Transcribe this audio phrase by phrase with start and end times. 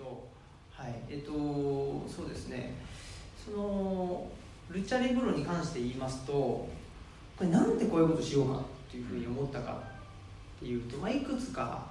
[0.00, 0.26] ど
[0.72, 1.32] はいえっと
[2.08, 2.74] そうですね。
[3.44, 4.30] その
[4.70, 6.68] ルチャリブロに関して言いますとこ
[7.40, 9.82] れなんでこういうことしようかっていうふうに思ったか
[10.56, 11.86] っていうと、まあ、いくつか、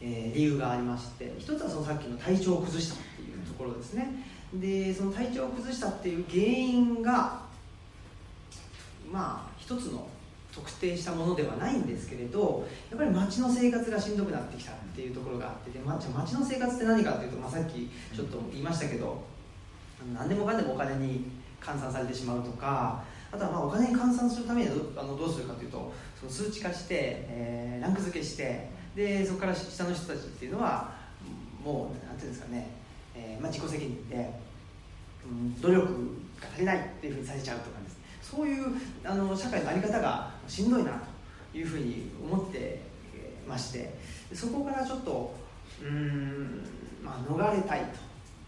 [0.00, 4.08] えー、理由がありまして一つはそのさっきの体調を崩したっていうところですね。
[4.54, 7.42] でその体調を崩したっていう原因が
[9.12, 10.06] まあ一つの
[10.52, 19.22] 特定したものではないんですけれどやっぱり街の生活がしんどくなってきたっていうところがあってで、ま、街の生活って何かっていうと、まあ、さっきちょっと言いましたけど
[20.14, 21.26] 何でもかんでもお金に
[21.60, 30.92] 換算されてしまうとかあとはまあお金に換算するためにはどあのどうするかというとその数値化して、えー、ランク付けしてでそこから下の人たちっていうのは
[31.64, 32.70] もう何ていうんですかね、
[33.14, 34.40] えーまあ、自己責任で、
[35.24, 35.86] うん、努力
[36.40, 38.00] が足りないっていうふうにされちゃうとかですね。
[38.22, 38.66] そういう
[39.04, 41.00] あの社会の在り方がしんどいな
[41.52, 42.80] というふうに思って
[43.46, 43.94] まして
[44.32, 45.34] そこからちょっと
[45.80, 46.62] うん、
[47.02, 47.84] まあ、逃れたい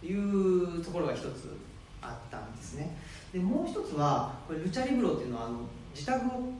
[0.00, 1.56] というところが一つ
[2.02, 2.96] あったんですね。
[3.32, 5.60] でもう一つはこれルチャリブロっていうのはあの
[5.94, 6.52] 自宅を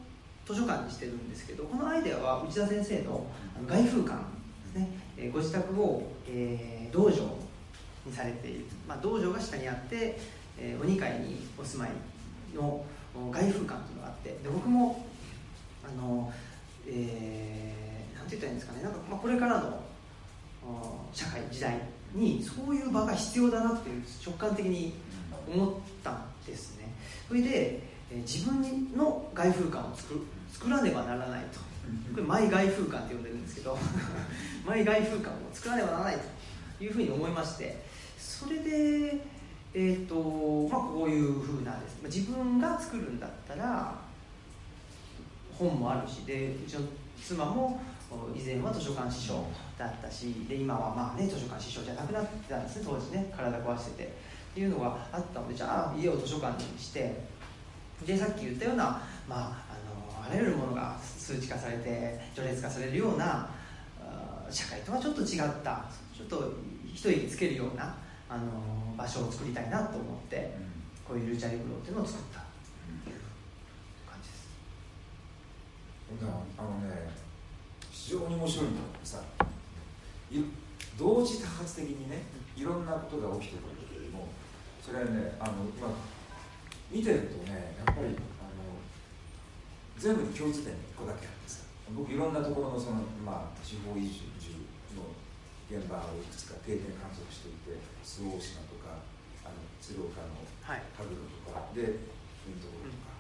[0.47, 3.27] 図書館にしてるんですけどこのアイデアは内田先生の
[3.67, 7.37] 外風館ですね、えご自宅を、えー、道場
[8.07, 10.19] にされている、まあ、道場が下にあって、
[10.59, 11.93] えー、お2階にお住まい
[12.55, 12.85] の
[13.31, 15.05] 外風館というのがあってで僕も
[15.99, 16.33] あの、
[16.87, 18.83] えー、なんて言ったらいいんですかね。
[18.83, 19.83] なんか、まあ、これからの
[21.13, 21.81] 社会時代
[22.15, 24.95] にそういう場が必要だなっていう直感的に
[25.53, 25.71] 思っ
[26.03, 26.89] たんですね。
[27.29, 31.73] それで、え自分の外風館を作作らねばならないと。
[32.13, 33.77] これマイ外風館って呼んでるんですけど
[34.67, 36.19] マイ外風館を作らねばならない
[36.79, 37.85] というふうに思いまして
[38.19, 39.21] それで
[39.75, 43.95] えーとまあ、こういうふうなです、ね、自分が作るんだったら
[45.59, 46.81] 本もあるしでうちの
[47.21, 47.81] 妻も
[48.35, 49.45] 以前は図書館師匠
[49.79, 54.33] だったしで今はまあ、ね、図書館師匠じゃなくなってたんですね当時ね体壊してて。
[54.53, 57.25] っていうのがあったのでじゃあ家を図書館にして
[58.07, 58.85] でさっき言ったような、
[59.27, 63.49] まあ、あのあらゆるものが数値化されて序列化されるような
[64.51, 66.53] 社会とはちょっと違ったちょっと
[66.93, 67.95] 一息つけるような
[68.29, 68.45] あの
[68.97, 70.55] 場所を作りたいなと思って、
[71.07, 72.41] こういうルチャリブロっていうのを作った
[73.05, 73.17] という
[74.09, 74.49] 感じです。
[76.59, 77.11] あのね
[77.91, 79.23] 非常に面白いんだってさ
[80.99, 82.23] 同時多発的にね
[82.55, 84.29] いろんなことが起きてくるけれども
[84.79, 85.99] それはねあの、まあ、
[86.91, 88.79] 見てるとねやっぱりあの
[89.97, 94.07] 全部に共通点1個だけあってさ僕いろんなところのその、まあ、地方移
[94.39, 94.63] 住
[94.95, 95.11] の
[95.67, 99.01] 現場をいくつか定点観測していて周防大島とか
[99.43, 101.99] あの鶴岡の羽黒とか、はい、で
[102.45, 103.15] そういうところとか、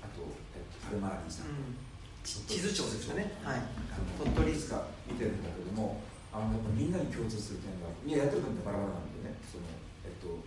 [0.00, 0.24] あと、
[0.56, 1.85] えっと、パルマーリーさん、うん、
[2.26, 3.62] 地図帳ですよね、はい、
[4.18, 6.02] 鳥取いつか見てるんだけども
[6.34, 9.70] あのやっぱみんなに共通する点がいややってる分ってバラバラなんでねその、
[10.02, 10.42] えっと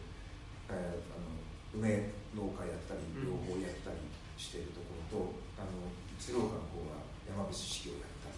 [0.75, 1.39] えー、あの
[1.79, 4.03] 梅農家やったり両方やったり
[4.35, 5.88] しているところと、うん、あの
[6.19, 8.38] 鶴岡の方は山伏式をやったり、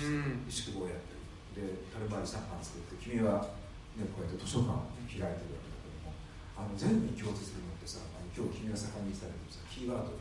[0.00, 1.14] うん、宿坊やったり。
[1.54, 3.46] でタルマーリさんパン作って君は
[3.94, 6.10] ね、こうやって図書館を開いてるわけだけども
[6.58, 10.18] あの全部に共通するのってさあの今日君が盛んに言ってたけどさキーワード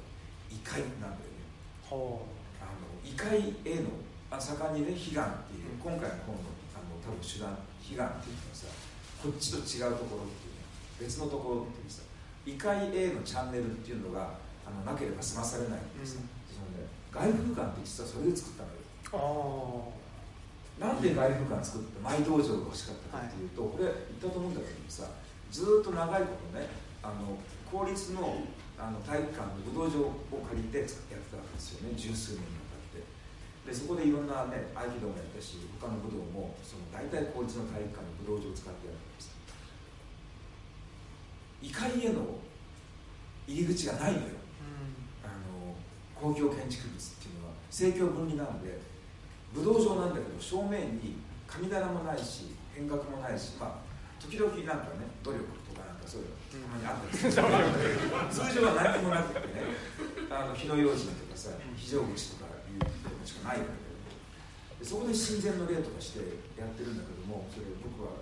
[0.53, 1.32] 異界なんだよ。
[1.32, 1.32] ね
[2.61, 3.89] あの異界への
[4.31, 7.53] あ盛んにね悲願っていう、今回の本のあの多分手段
[7.85, 8.67] 悲願っていうのはさ
[9.21, 10.65] こっちと違うところっていうね
[10.99, 12.01] 別のところっていうさ
[12.45, 19.93] 異界 A のチャンネルっていうのがあのなければ済まされないんですよ、うん、ね、外風館って実はそれで作ったのよ。
[20.79, 25.05] なんで外風館作ってマイ道場が欲しかったかっていうと、はい、これ言ったと思うんだけどさ
[25.51, 26.65] ずっと長いことね
[27.03, 27.37] あの
[27.69, 28.41] 公立の
[28.77, 30.97] あの体育館の武道場を借りてやって
[31.31, 31.95] たわけですよね。
[31.95, 33.03] 十数年にわたって。
[33.63, 39.33] でそこでいろんなね合気道もやったし他の武道もその大体公立の体育館の武道場を使ってやってました。
[41.63, 42.41] 怒りへの
[43.47, 45.75] 入り口がないのよ、うん、あの
[46.15, 47.53] 公共建築物っていうのは。
[47.73, 48.77] 政教分離なので
[49.53, 51.17] 武道場なんだけど正面に
[51.47, 59.63] 神棚もないし変革もないしまあ時々なんかね努力とかなんかそういうのたまにあったりする通常は何もなくてね
[60.29, 66.19] あの火の用心とかさ非常口とかいうとこしかないんだけどそこで親善の例とかして
[66.59, 68.21] やってるんだけどもそれ僕は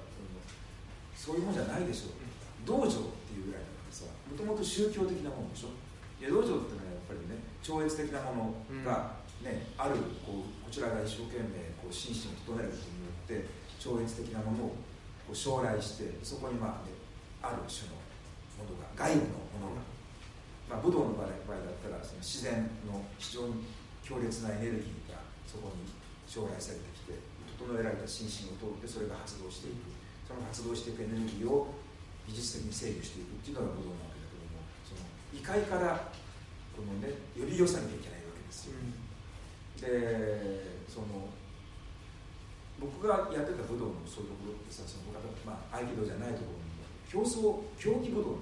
[1.16, 2.22] そういうもんじゃないでしょう。
[2.66, 2.90] 道場っ
[3.26, 5.74] ていうぐらいだからさもともと宗教的なもんでしょ
[6.22, 12.78] いや道場ってのはやっぱりね超越的なものがね、あるこうこちらが一生懸命こう心身を整えるこ
[13.26, 13.50] とによって
[13.82, 14.78] 超越的なものを
[15.26, 16.94] こう将来してそこに、まあね、
[17.42, 17.90] ある種
[19.02, 19.82] 外部のものが、
[20.70, 23.66] まあ、武道の場合だったらその自然の非常に
[24.06, 25.18] 強烈なエネルギーが
[25.50, 25.90] そこに
[26.30, 27.18] 将来されてきて
[27.58, 30.02] 整えられた心身を通ってそれが発動していく。
[30.32, 31.68] その発動していくエネルギーを
[32.24, 35.04] 技術的に制御していくっていうのが武道なわけだけどもその
[35.36, 36.08] 異界から
[36.72, 38.80] このね呼び寄せなきゃいけないわけですよ、
[39.84, 41.28] でその
[42.80, 46.72] 僕がやってた武道のそういうところってさその僕は、まあ、合気道じゃないところに
[47.12, 48.40] 競争競技武道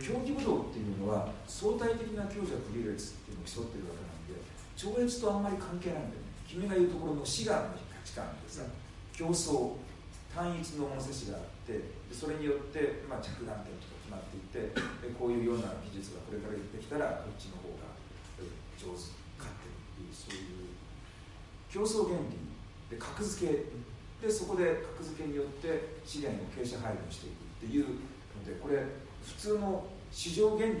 [0.00, 4.38] 競技武道っていうのは相対的な強弱優劣っていうのを競ってるわけなんで
[4.76, 6.34] 超越とあんまり関係ないんだよね。
[6.46, 8.62] 君が言うところの志願の価値観でさ
[9.12, 9.78] 競争
[10.34, 11.78] 単一の物差しがあって
[12.10, 17.94] それによって、まあ、着眼点とか決まっていってでこういうような技術がこれから出てきたらこっちの方が
[18.74, 20.74] 上手勝ってるっていうそういう
[21.70, 22.38] 競争原理
[22.90, 23.94] で格付け。
[24.24, 28.00] でそこで格付けによって資源を傾斜配分していくっていう
[28.40, 28.80] のでこれ
[29.24, 30.74] 普通の市場原理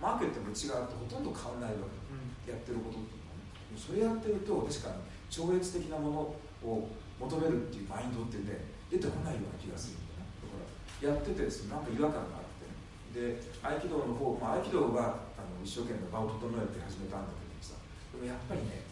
[0.00, 6.90] マーケットの内側とほとんど変わらないわけ、うん、やってることっていうのはねそれやってると確かに超越的なものを
[7.22, 10.66] 求めるっていうマインドってね出てこないような気がするんだなだから
[11.06, 12.66] やっててですねなんか違和感があって
[13.14, 17.78] で合気道の方、まあ、合気道はあの一生懸命場を整えて始めたんだけどさ
[18.10, 18.82] でもやっぱりね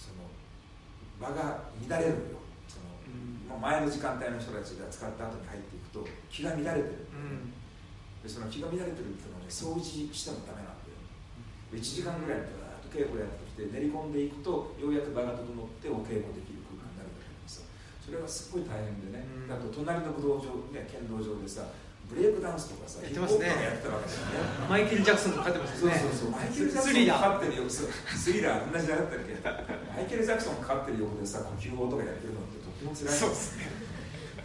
[0.00, 0.24] その
[1.20, 2.40] 場が乱れるのよ。
[2.66, 7.52] その、うん、前の時間帯の人たちが使った後に入っていくと気が乱れてる、うん、
[8.22, 10.96] でその気が乱れてるっていうのはね掃除してもダメなんだよ
[11.74, 15.46] 1時間ぐらいずっと稽古やってきて練り込んでいくとようやく場が整っ
[15.82, 17.62] てお稽古できる空間になるんだけどさ
[18.02, 21.66] それはすごい大変でね、うん、あと隣の武道場、ね、剣道場でさ
[22.10, 23.46] ブレイクダンスとかさ、やってますね。
[23.46, 24.42] やってたわけですよね。
[24.66, 25.94] マイケル・ジャクソンとかってますね。
[25.94, 26.30] そうそうそう。
[26.34, 27.70] マイケル・ジャクソンかかってるよ。
[27.70, 27.86] ス
[28.32, 29.38] リラー、同じだったっけ？
[29.94, 33.14] マイケル・ジャクソンかかってる横でさ、呼吸法とかやってるのってとても辛い。
[33.14, 33.70] そうですね。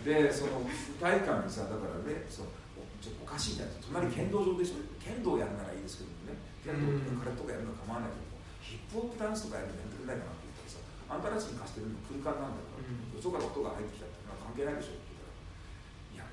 [0.05, 0.61] で、その
[1.01, 2.53] 体育館にさ、だからね、そう
[3.01, 3.73] ちょっとおかしいじゃん。
[3.81, 4.85] 隣剣道場でしょ？
[5.01, 6.37] 剣道やるならいいですけどね。
[6.61, 16.29] 剣道とか空手とかやるの構わないけど、ヒップホップダンスとかやるのやってくれないかなって言ったらさ、あんたたちに貸してるの空間なんだから、よそから音が入ってきたって関係ないでしょって言ったら、いや、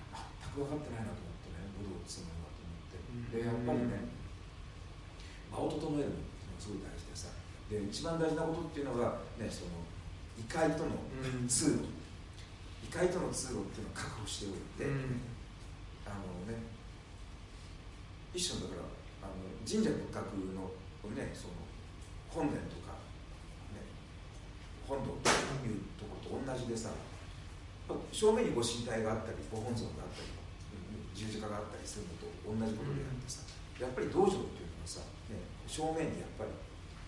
[0.53, 1.53] 全く分かってないなと思って。
[1.73, 3.01] 武道ってそのだと思って
[3.33, 4.05] でやっぱりね
[5.51, 7.33] 場を整えるのがすごい大事でさ
[7.69, 9.83] で一番大事なことっていうのが、ね、その
[10.39, 10.95] 異界との
[11.49, 12.02] 通路、異
[12.93, 14.85] 界との通路っていうのを確保しておいて、
[16.05, 16.61] あのね
[18.37, 18.85] 一種のだか
[19.25, 20.69] らあの神社仏閣の
[21.17, 21.65] ねその
[22.29, 23.01] 本殿とか、
[23.73, 23.81] ね、
[24.85, 25.33] 本堂と
[25.65, 26.93] いうところと同じでさ
[28.13, 30.29] 正面にご神体があったりご本尊があったり
[31.17, 33.41] 十字架があったりするのと同じことであってさ、
[33.81, 36.53] やっぱり道場っていうのはさ、ね、正面にやっぱり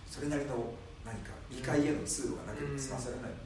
[0.09, 0.73] それなりの
[1.05, 3.37] 何か2階への通路がなければ済まされない、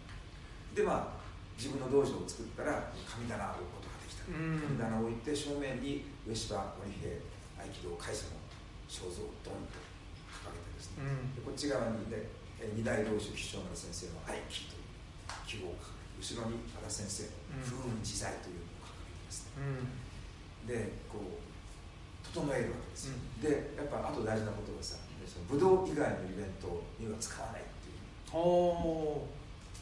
[0.74, 1.17] でまあ
[1.58, 7.10] 自分の道場を作ったら神棚を置くことができた、神棚を置いて正面に上芝織平
[7.58, 8.38] 合気道会社の
[8.86, 9.82] 肖像をドンと
[10.30, 11.02] 掲げてですね、
[11.34, 12.30] でこっち側にね
[12.62, 14.88] 二大道主吉祥丸先生の合気という
[15.42, 15.76] 記号を
[16.18, 19.66] 後ろに原先生の風雲自在というのを掲げてですね、
[20.62, 21.42] でこう
[22.22, 24.96] 整えるわけですよ、うん、でやっぱあと大事なことはさ
[25.26, 27.98] その武道以外のイベントには使わないっていう。
[28.32, 29.26] お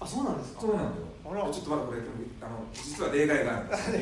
[0.01, 0.61] あそうなんですか？
[0.61, 1.07] そうなんだよ。
[1.25, 3.93] ちょっとまだこれあの実は例外があるんです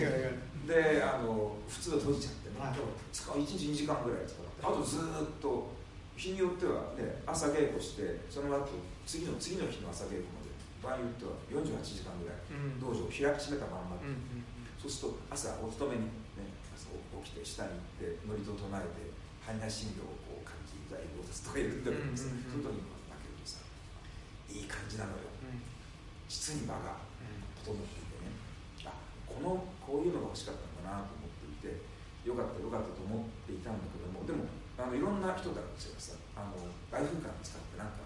[0.68, 2.76] であの普通は閉じちゃってね、はい、
[3.12, 4.64] 使う1日2時間ぐらい使って。
[4.64, 5.00] あとずっ
[5.40, 5.72] と
[6.16, 8.68] 日によっては、ね、朝稽古してその後
[9.04, 10.48] 次の次の日の朝稽古まで
[10.80, 12.40] 場合によっては48時間ぐらい、
[12.76, 14.04] 道場を開き閉めたまんま、う。
[14.04, 14.44] んうんうん、
[14.76, 16.12] そうすると朝お勤めに
[17.24, 19.08] 起きて下に行って祝詞を唱えて
[19.40, 23.64] 般若心経をこう感じ大菩薩とか言ってるんです、うんうんうん、その時にだけどさ
[24.52, 25.33] いい感じなのよ、うん、
[26.28, 27.00] 実に場が
[27.64, 28.32] 整っていてね、
[28.84, 28.92] あ
[29.26, 31.80] このこういうのが欲しかったんだなと思っていて
[32.24, 34.48] よかったよかったと思っていたんだけどもでも
[34.80, 36.56] あのいろんな人たちがさあの
[36.90, 38.04] 外風館を使ってなんか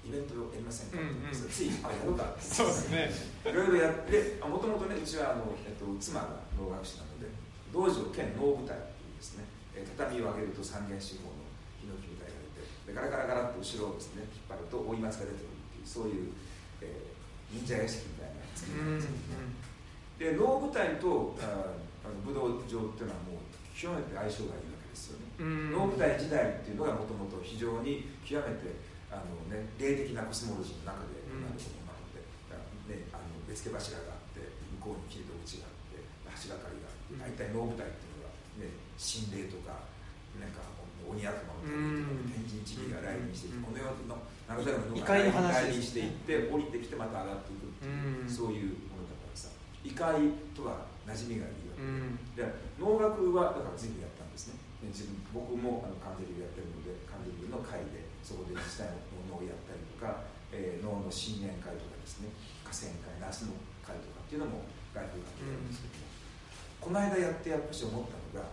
[0.00, 3.12] イベントをやりませんか、うんうん、ついあやろうかそうですね。
[3.44, 7.28] いろいろやってもともとねうちはあの、えっと、妻が能楽師なので
[7.68, 9.44] 道場兼能舞台っていうですね、
[9.76, 11.44] え畳を上げると三元四方の
[11.76, 16.32] ヒノキ舞台が出てでガラガラガラっと後ろをですね引っ張ると追い松が出てくるっていうそういう、えー、
[17.50, 23.44] 忍者屋敷みたいな作りなんですけど、ね、で能舞台とああの武道場っていうのはもう
[23.76, 28.76] 極めて相性がいいわけですよね、能舞台時代っていうのがもともと非常に極めて
[29.08, 32.22] あの、ね、霊的なコスモロジーの中でなるものなので、
[32.92, 34.44] ね、あの別家柱があって
[34.82, 36.04] 向こうに切り口があって
[36.46, 39.88] 橋がかりが大体能舞台っていうのは、ね、心霊とか
[40.38, 40.62] なんか
[41.10, 41.89] 鬼悪魔の天
[43.00, 49.48] 神一味が来臨してこの世の長田のが来臨していって降りてきてまた上がっていくっていうそういうものだからさ
[49.84, 52.46] 異界とは馴染みがいいわけで
[52.78, 54.60] 能楽はだから随分やったんですね。
[54.80, 58.96] 自分僕もあのカンデリブやってるのでカンデリブの会でそこで実際の
[59.28, 62.34] ものをやったりとかえー、能の新年会とかですね。
[62.66, 63.54] 河川会夏の
[63.86, 66.10] 会とかっていうのも外風館でやるんですけども、
[66.82, 68.50] この間やってやっぱし思ったのが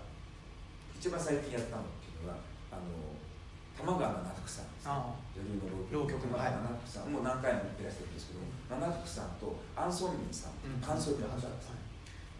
[0.93, 2.37] 一番最近やったのっていうのは
[2.69, 3.17] あの
[3.77, 4.65] 玉川七福さん
[5.37, 6.37] 女優の浪曲の。
[6.37, 8.41] 七福さん、もう何回もいらっしゃるんですけど、
[8.73, 11.77] 七福さんとアン・ソンミンさん、感想の方ですね、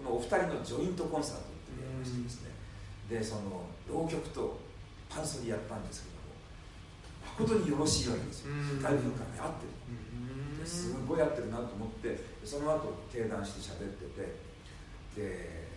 [0.01, 2.51] このお二人のジョイントコンサートっていうのをやりましてですね、
[3.09, 4.57] でその浪曲と
[5.09, 6.33] パンソリやったんですけども
[7.47, 9.69] 誠によろしいわけですよ、台風から合って
[10.59, 14.05] る、すごい合ってるなと思ってその後定談して喋って
[15.15, 15.67] てで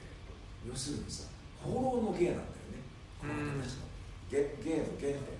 [0.66, 1.24] 要するにさ
[1.60, 2.80] 放浪の芸なんだよね。
[3.20, 3.90] この人たちの。
[4.30, 5.39] 芸芸の原点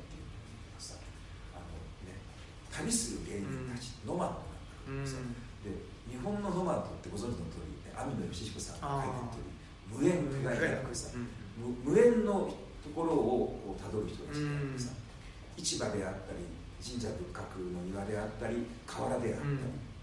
[2.81, 4.41] 旅する芸人たち、ノマ
[4.89, 5.11] ドなんだ
[5.65, 5.77] で
[6.09, 9.53] 日本のノマドってご存知の通り網野義彦さんが書いてる
[9.93, 10.25] 通り無縁
[10.95, 11.13] さ、
[11.85, 12.49] 無縁の
[12.83, 14.49] ところをたどる人たちが
[14.81, 14.97] さ、
[15.57, 16.49] 市場であったり
[16.81, 19.53] 神社仏閣の庭であったり河原であったり、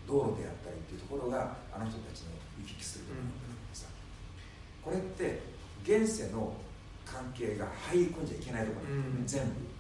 [0.06, 3.90] 道路であったりっていうところがあの人たちの行き来するところなんだけどさ、
[4.86, 5.42] これって
[5.84, 6.54] 現世の
[7.04, 9.77] 関係が入り込んじゃいけないところなんだよね、全部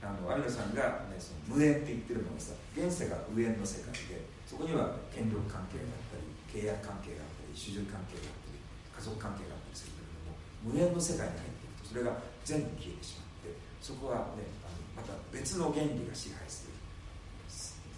[0.00, 12.16] あの有野さんが、ね、その無縁って言ってるのはさ現世が無縁の世界でそこには権力関係があったり契約関係があったり主従関係があったり家族関係があったりするんだけども無縁の世界に入っていくとそれが
[12.48, 13.52] 全部消えてしまって
[13.84, 16.80] そこはねあのまた別の原理が支配する。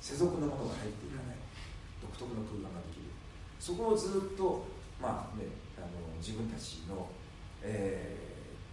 [0.03, 1.39] 世俗のものが入っていかない、
[2.03, 3.15] 独特の空間ができる。
[3.63, 4.67] そこをずっと
[5.01, 5.47] まあね
[5.79, 7.07] あの自分たちの、
[7.63, 8.19] え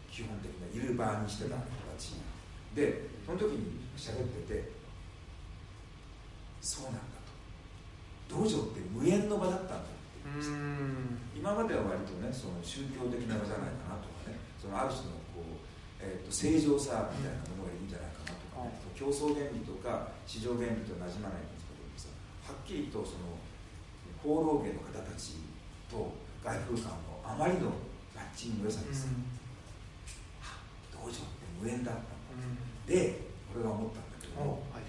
[0.09, 2.17] ー、基本的ないる場にしてた人たち。
[2.75, 4.71] でその時に喋ってて
[6.61, 6.99] そうなんだ
[8.29, 8.43] と。
[8.43, 9.99] 道場って無縁の場だったんだって。
[11.33, 15.63] 今までは割とねその宗教的な場じゃないかなとかねそのある種のこう、
[16.03, 22.11] えーと、正常さみたいなものがいいんじゃないかなとかね、うん、競争原理とか市場原理となじまないんですけどさ
[22.51, 23.39] はっきりとその
[24.19, 25.39] 放浪芸の方たち
[25.87, 26.11] と
[26.43, 27.71] 外風館のあまりの
[28.11, 29.23] マッチングの良さです、うん、
[30.91, 32.18] 道場って無縁だった
[32.87, 33.21] で
[33.55, 34.83] 俺が思ったんだけども、はい、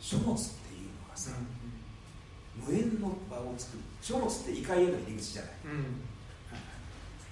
[0.00, 1.32] 書物っていうのはさ、
[2.56, 5.52] 無縁の場を作る書物って異界への入り口じゃない、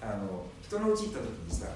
[0.03, 1.67] あの人のうち行った時にさ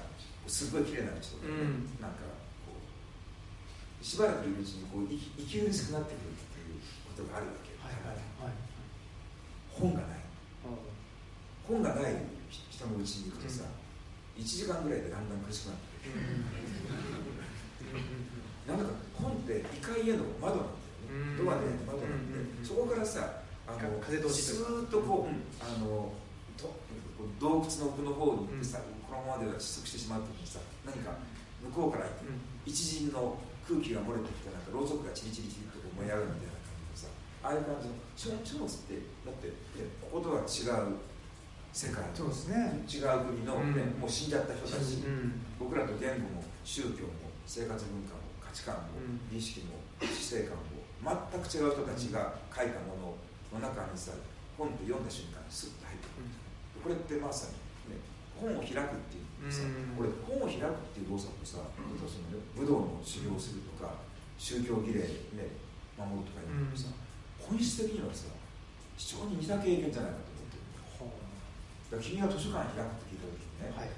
[0.45, 2.25] すごい綺麗な人がね、うん、なんか
[2.65, 6.81] こうしばらくいるうちにこう生き苦しくなってくるっていう
[7.15, 8.53] ことがあるわけ、はいはいはい、
[9.69, 10.19] 本がない、
[11.67, 12.17] 本がない
[12.49, 16.25] 人のうちに行くとさ、うん、1時間ぐらいでだんだん苦しくなってくる、
[18.69, 20.77] なんだか本って異界への窓なん
[21.35, 26.13] だよね、ドアで窓なんで、そこからさあの風通しずっとこう、あの
[26.53, 26.69] と
[27.39, 31.17] 洞窟の奥の方に行ってさ、このままでは窒息してしまう時にさ何か
[31.65, 32.05] 向こうから
[32.65, 37.09] 一陣の空気が漏れてきてなんかろうそくがチリチリチリと燃え上がるみたいな感じでさ
[37.41, 39.49] ああいう感じの書物ってだって
[40.01, 40.97] こことは違う
[41.71, 42.01] 世界。
[42.17, 45.05] そうです、ね、違う国の、ねもう死んじゃった人たち、
[45.59, 48.18] 僕らと言語も宗教も生活文化も
[48.49, 48.97] 価値観も、
[49.29, 52.97] 認識も死生観も全く違う人たちが書いたも
[53.53, 54.17] のの中にさ
[54.57, 56.33] 本って読んだ瞬間にスッと入ってくる、
[56.81, 58.01] これってまさに、ね、
[58.33, 59.63] 本を開くっていうさ、
[59.93, 64.01] これ本を開くっていう動作とさ、うん、そのね、武道の修行をするとか
[64.35, 65.05] 宗教儀礼
[65.37, 65.53] ね
[65.95, 66.89] 守るとかいうのさ、
[67.37, 68.33] 本質的にはさ
[68.97, 70.65] 非常に似た経験じゃないかと思ってる、
[71.93, 73.93] だから君が図書館開くって聞いた時にね、はい、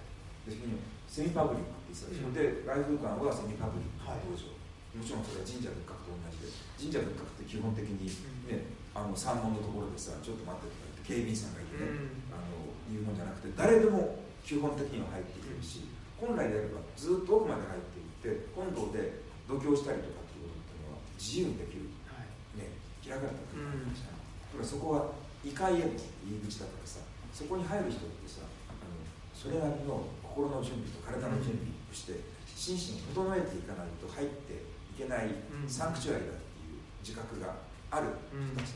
[0.46, 4.64] で君にセミパブリックって言ってた、うん、で外風館はセミパブリックの道場、は
[4.96, 6.72] い、もちろんそれは神社仏閣と同じで。
[6.82, 8.10] 神社仏閣って基本的に
[8.50, 15.86] ね、あの山門のところでさちょっと待ってとか言って警備員さんがいてね、うん、あの言うもんじゃなくて誰でも基本的には入っていけるし、
[16.18, 22.26] 本来であればずっと奥まで入っていって本堂で度胸したりとかっていうことっていうのは自由にできる、はい、
[22.58, 22.74] ね
[23.06, 25.14] 開かれた空間じゃない、うん、そこは
[25.46, 25.94] 異界への
[26.26, 28.98] 入り口だからさそこに入る人ってさあの
[29.34, 32.20] それなりの心の準備と体の準備をして
[32.56, 34.58] 心身整えていかないと入ってい
[34.98, 35.28] けない
[35.68, 37.54] サンクチュアリだっていう自覚が
[37.92, 38.74] ある人たち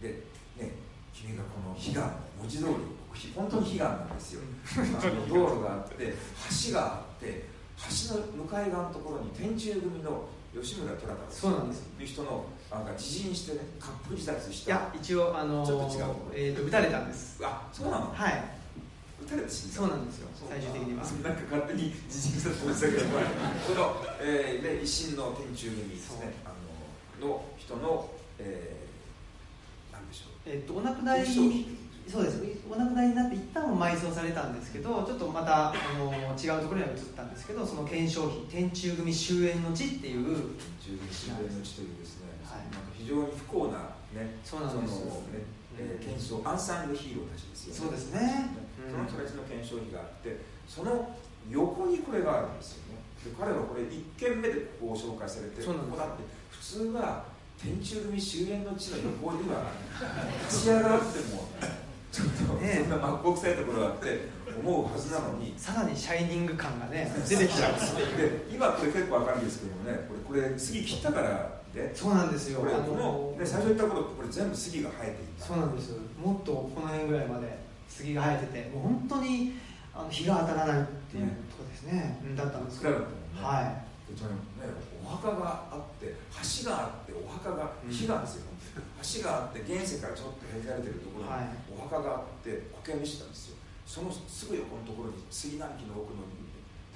[0.00, 0.08] で
[0.56, 0.72] ね
[1.12, 2.72] 君がこの悲願文字通り
[3.34, 4.40] 本当に悲願なんですよ、
[4.72, 6.14] あの道路があって
[6.68, 7.44] 橋があって
[8.08, 10.24] 橋の向かい側のところに天中組の
[10.54, 11.90] 吉村虎太そうなんです。
[12.00, 14.70] いう人のなんか自陣してねカップ自殺した。
[14.70, 17.40] いや一応あのー、ちょっと違うえっ、ー、と撃たれたんです。
[17.44, 18.12] あそうなの？
[18.14, 18.59] はい
[19.30, 20.28] たれて死んだそうなんですよ。
[20.50, 21.04] 最終的には。
[21.04, 23.00] なんか勝手に自粛させてましたけど
[23.66, 26.52] その、えー、で維新の天中組ですねあ
[27.22, 30.50] のの人の、えー、なんでしょう。
[30.50, 31.24] えっとお亡くなり
[32.10, 32.42] そうです。
[32.68, 40.26] お亡くなりになって一旦は埋葬されたんですけどちょっとまたあの違うところには移ったんですけどその検証碑天中組終焉の地っていう。
[40.26, 43.78] 天中組終焉の地というですね、はい、なんか非常に不幸な
[44.14, 44.98] ねそうなんです。
[44.98, 45.06] ね、
[45.78, 47.80] えー、検証アンサングヒーローたちですよね。
[47.80, 48.50] そうですね、
[48.88, 51.10] その人たちの検証碑があってその
[51.50, 53.00] 横にこれがあるんですよね。
[53.24, 57.24] で彼はこれ1軒目でここを紹介されてここだって普通は
[57.60, 59.72] 天中組終焉の地の横には
[60.48, 61.48] 立ち上がっても
[62.10, 64.20] ちょっと、ね、そんな真っ向臭いところがあって
[64.58, 65.54] 思うはずなのに。
[65.56, 67.74] さらにシャイニング感がね出てきちゃう
[68.16, 72.60] で今これ結構わかるんですけどもねこれこれ杉切ったからでそうなんですよ。
[72.60, 75.46] これこの、ね、最初言った頃これ全部杉が生えていた。
[75.46, 77.69] そうなんですもっとこの辺ぐらいまで
[78.00, 79.52] 杉が生えててもう本当に
[79.92, 83.04] あの日が当たらないっていうとこですね、うん、だったんですけど、ね、
[83.36, 83.90] はい。
[84.10, 84.18] ね、
[85.06, 93.56] お墓があって橋があってお墓が火んですよ、うん、橋があって現世からちょっと隔てられてるところにお墓があって苔むしたんですよ。
[93.86, 96.26] そのすぐ横のところに杉並木の奥の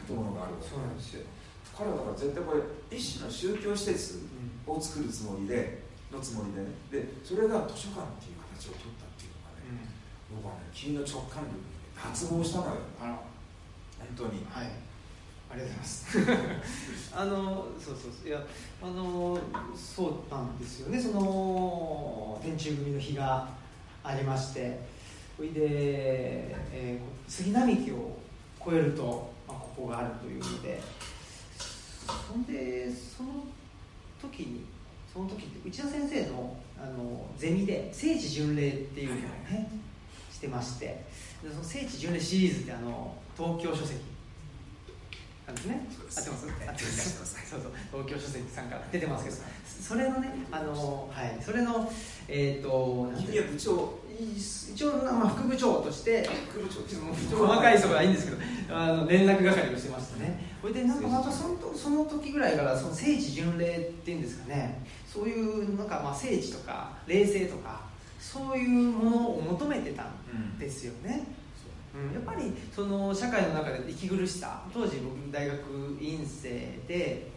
[0.07, 1.23] 建物があるわけなんですよ。
[1.71, 4.27] 彼はだから絶対これ一種の宗教施設
[4.67, 6.71] を作るつもりで、のつもりでね。
[6.91, 11.63] でそれが図書館っていう形を取ったっていうのがね、うん、僕はね君の直感力に
[11.97, 12.73] 脱帽したのよ。
[13.01, 13.13] あら
[14.17, 14.45] 本当に。
[14.51, 14.67] はい。
[15.51, 16.19] ありがとうございます。
[17.15, 18.29] あのそうそうそう。
[18.29, 18.45] いや
[18.83, 19.39] あの
[19.77, 21.01] そうなんですよね。
[21.01, 23.49] その天中組の日が
[24.03, 24.95] ありまして。
[25.37, 28.17] それで、えー、杉並木を
[28.65, 30.81] 越えると、まあ、ここがあるというので。
[32.07, 33.45] そんでその
[34.21, 34.65] 時に
[35.13, 39.71] その時って内田先生のあのゼミで聖地巡礼っていうのをね、
[40.45, 41.05] してまして。
[41.43, 44.01] その聖地巡礼シリーズってあの東京書籍。
[45.47, 45.87] なんですね。
[45.91, 46.47] 合ってます？
[46.47, 47.51] 合ってます。
[47.51, 47.73] そうそう。
[47.93, 49.37] 東京書籍さんから出てますけど、
[49.67, 51.91] それのね、あのはい、それの
[52.29, 54.05] えっ、ー、と、君は部長。
[54.17, 58.39] 一応まあ副部長として副部長細かい人がいいんですけど
[58.73, 60.55] あの連絡係をしてましたね。
[60.63, 64.87] それでなんかまたそのその時ぐらいからその聖地巡礼っていうんですかね。
[65.05, 67.81] そういうなんかまあ聖地とか霊性とか
[68.33, 71.27] そういうものを求めてたんですよね、
[71.95, 72.09] うん。
[72.09, 75.59] うん、やっぱりその社会の中で息苦しさ当時僕大学
[76.01, 76.49] 院生
[76.89, 77.29] で、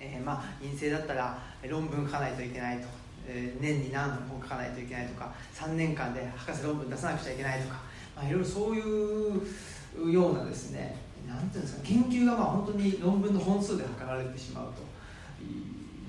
[0.00, 2.88] えー、まあ院生だったら論文書かないといけないと、
[3.28, 7.80] えー、年に何本書かないといけないとか3年間で博士論文出さなくちゃいけないとか、
[8.16, 10.96] まあ、いろいろそういうようなですね
[11.28, 14.88] なんていうんですか研究がまあ本当に論文の本数で測られてしまうと。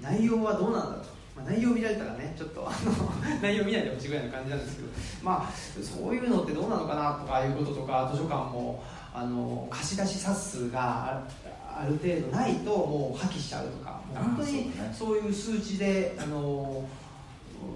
[0.01, 4.87] 内容はどうなんだとまあ、内容見られたらねちょっとあの 内容見ないでほしいぐらいの感じなんですけど
[5.23, 11.21] まあそういうのってどうなのかなとかいうこととか図書館もあの貸し出し冊数が
[11.65, 16.83] ある程度ないともう破棄しちゃうとか本当にそういう数値であの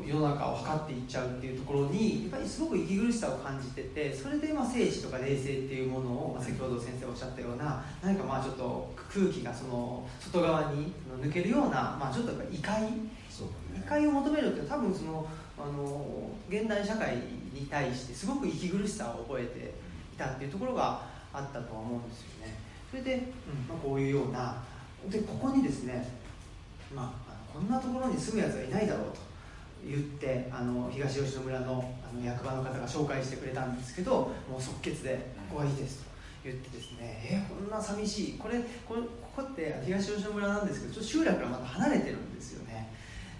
[0.06, 12.90] 世の中を測っていっちゃうっていうところにやっぱりすごく息苦しさを感じててそれでまあ生死とか冷静っていうものを、まあ、先ほど先生おっしゃったような何かまあちょっと空気がその外側に抜けるような、まあ、ちょっと異界異界
[14.08, 17.18] を求めるって多分そのあの現代社会
[17.54, 19.74] に対してすごく息苦しさを覚えて
[20.14, 22.56] いたっていうところがあったとは思うんですよね。
[22.90, 23.22] それで、うん。
[23.68, 24.64] まあ、こういうような
[25.10, 26.08] でここにですね、
[26.96, 29.20] まあ、こんなところに住むやつはいないだろうと
[29.86, 36.10] 言ってあの東吉野村のあの役場の方が紹介してくれたんですけどもう即決で「ここがいいです」と
[36.46, 38.34] 言ってですね「えこんな寂しい。
[38.38, 42.63] これこれここって東吉野村なんですけどちょっと集落からまた離れてるんですよ。
[42.63, 42.63] ね」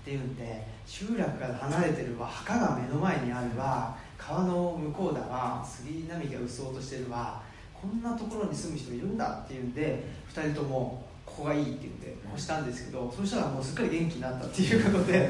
[0.04, 3.96] っていうんで集落から離れてるわ墓が目の前にあるわ。
[4.18, 5.66] 川の向こうだわ。
[5.66, 7.42] 杉並木がうっそうとしてるわ。
[7.74, 15.14] こんなところに住む人いるんだっていうんで2人ともここがいいって言って越したんですけどそしたらもうすっかり元気になったっていうことで。
[15.20, 15.30] や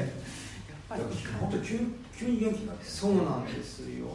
[0.88, 1.02] ぱり
[1.40, 1.78] 本当急
[2.12, 4.06] 急に元気になってそうなんですよ。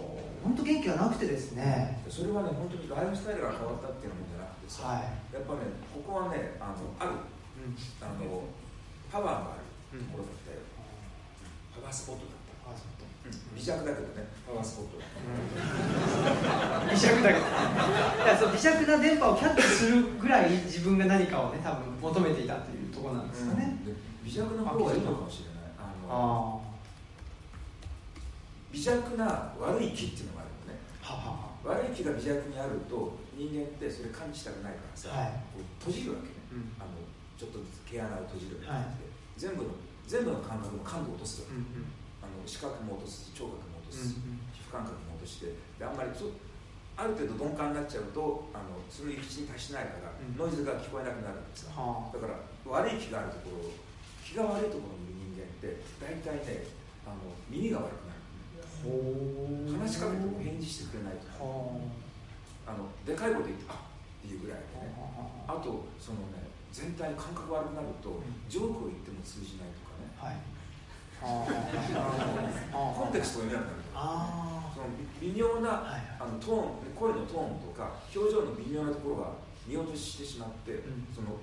[0.43, 1.99] 本当元気がなくてですね。
[2.07, 5.59] それはね本当にライフスタイルが変わったっていうのじゃなくてさ、はい、やっぱね
[5.91, 7.11] ここはねあのある、
[7.57, 8.43] うん、あの
[9.11, 9.57] パワーがあ
[9.91, 10.48] るところだった。
[10.48, 10.48] よ、
[11.89, 12.53] パワースポットだった。
[12.61, 14.29] パワースポット、うん、微弱だけどね。
[14.45, 15.01] パワースポット。
[16.85, 17.49] 微弱だけど。
[17.49, 25.73] いやそう微弱な電波をキャッチするぐらい自分が何かをね多分求めていたというところなんですかね、うん、微弱な方がいいのかもしれない。
[25.81, 26.61] あの
[28.71, 29.25] 微弱な
[29.57, 30.79] 悪い気っていうのがあるのね。
[31.01, 37.01] はは悪い気が微弱にあると人間ってそれ感じたくないからさ、はい、こう閉じるわけね、うん、あの
[37.33, 38.95] ちょっとずつ毛穴を閉じるようになって、はい。
[39.35, 39.69] 全部の
[40.09, 45.53] 全部の感覚の感度を落とす、うんうん、あの視覚も落とす聴覚も落とす、うんうん、皮膚感覚も落として。
[45.53, 46.09] であんまり
[46.99, 51.71] ある程度鈍感になっちゃうとあのその域地に達しないから、うん、ノイズが聞こえなくなるんですよ、
[52.11, 52.35] だから
[52.67, 53.71] 悪い気があるところ
[54.19, 56.67] 気が悪いところにいる人間って大体ね
[57.07, 58.19] あの耳が悪くなる。
[58.83, 61.43] 話しかけてもしてくれないとか。
[61.43, 61.79] は
[62.67, 62.75] あ。
[62.75, 64.93] のでかいこと言ってあっていうぐらいでね。
[65.47, 65.55] あ。
[65.55, 68.23] あとそのね全体感覚悪くなるとん。
[68.47, 69.71] ジョークを言っても通じない
[70.19, 70.35] はい。
[71.21, 71.45] あ
[72.95, 74.87] コンテクストが読めなくなるあその
[75.19, 79.31] 微妙なはいあのトーン声のトーンとか表情の微妙なところが
[79.67, 81.07] 見落としてしまって、ん。
[81.13, 81.35] その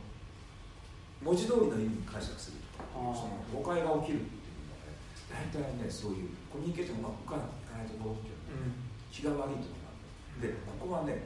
[1.22, 2.58] 文字通りの意味に解釈する。
[2.76, 4.96] とかその誤解が起きるっていうのはね
[5.28, 8.84] 大体ねそういうコミュニケーションがうまくいかないところっていうのはうん。
[9.12, 11.24] 気が悪いところなんだよでここはね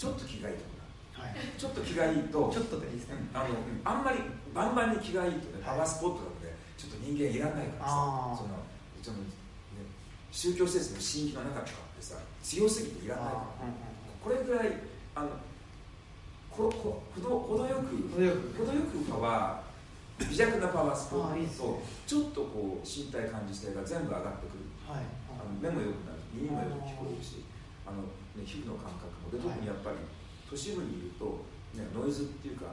[0.00, 1.36] ちょっと気がいいところはい。
[1.56, 3.16] ちょっと気がいいとちょっとでいいですね。
[3.32, 4.20] あのあんまり
[4.52, 6.35] バンバンに気がいいとねパワースポットなのでちょっと
[7.06, 8.66] 人間いらないからさその
[8.98, 9.30] その、ね、
[10.32, 13.38] 宗教施設の新規の中とかってさ強すぎていらないから。
[13.38, 13.86] あ
[14.18, 14.74] これぐらい
[15.14, 15.30] あの
[16.50, 18.58] ここほど程よく程よく。
[18.58, 21.46] 程よくパワー微弱なパワースポットね。
[21.46, 24.66] とちょっとこう身体感受性が全部上がってくる。
[24.82, 25.06] はい。
[25.30, 26.18] あの目も良くなる。
[26.34, 27.46] 耳もよく聞こえるし
[27.86, 28.02] あの、
[28.34, 29.30] ね、皮膚の感覚も。
[29.30, 30.02] で特にやっぱり
[30.50, 31.46] 都市部にいると、
[31.78, 32.66] ね、ノイズっていうか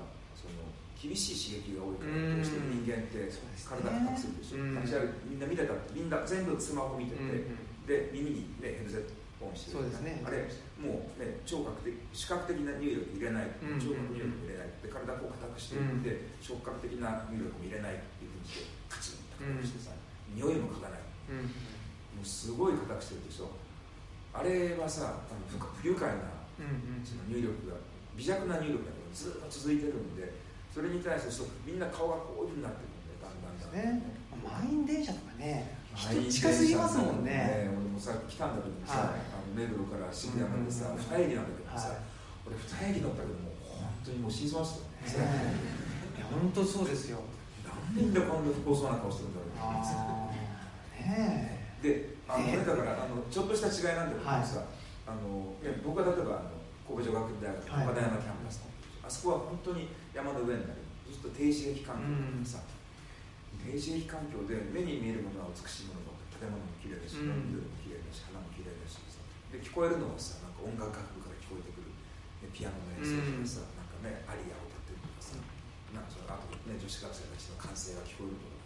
[1.04, 4.64] 厳しい刺激が多いからうんどうしても人間って体硬くするでしょ。
[4.64, 7.44] うん立ち歩いてみんな見てたってみんな全部スマホ見てて、
[7.84, 9.12] で耳に、ね、ヘルゼット
[9.44, 10.24] オンしてそうですね。
[10.24, 10.48] あれ
[10.80, 14.72] もうね聴覚的視覚的な入力入れない、うん聴覚入力も入れない。
[14.80, 19.92] で体こう硬くしていって、触覚的な入力も入れないっていうふうにしてカチンと硬くしてさ、
[20.32, 21.04] 匂いも嗅がない。
[21.36, 21.52] うん
[22.14, 23.52] もうすごい硬くしてるでしょ。
[24.32, 26.16] あれはさ不不愉快な
[27.04, 27.76] その入力が
[28.16, 30.32] 微弱な入力がずっと続いてるんで
[30.74, 34.02] それに対してそうみんな顔がこういうふうになってくるんでだんだんだんね。
[34.42, 37.70] 満員電車とかね人近すぎますもんね。
[37.70, 39.22] 俺もさ来たんだけどもさ、はい。
[39.30, 40.98] あの目黒から渋谷までさ、うん。
[40.98, 41.98] 二駅なんだけどさ、はい。
[42.50, 44.82] 俺二駅乗ったけどもう本当にもう死にそうまし
[45.14, 45.54] たよね。
[46.18, 47.22] いや本当そうですよ。
[47.62, 49.54] なんでみんなこんな不幸そうな顔してるんだろう
[50.98, 51.70] ね。
[51.86, 54.44] で、あの、ねね、だからあのちょっとした違いなんだけどはい。
[54.44, 54.66] さ、
[55.06, 56.58] あのね僕は例えばあの
[56.90, 57.86] 神戸女学大学はい。
[57.86, 58.74] 岡田山キャンパスの、
[59.06, 60.80] あそこは本当に山の上になる。
[61.10, 62.62] ずっと低刺激環境だからさ、
[63.66, 69.20] 低刺激環境で目に見えるものは美しいものばっかり建物も綺麗だし、うん緑も綺麗だし花も綺麗だしさ。
[69.50, 71.90] で聞こえるのはさなんか音楽学部から聞こえてくる、
[72.42, 75.38] ね、ピアノの演奏とかさ、なんかねアリアを歌ってるとかさ、
[75.94, 78.58] なんかそのあとね女子学生たちの歓声が聞こえるとか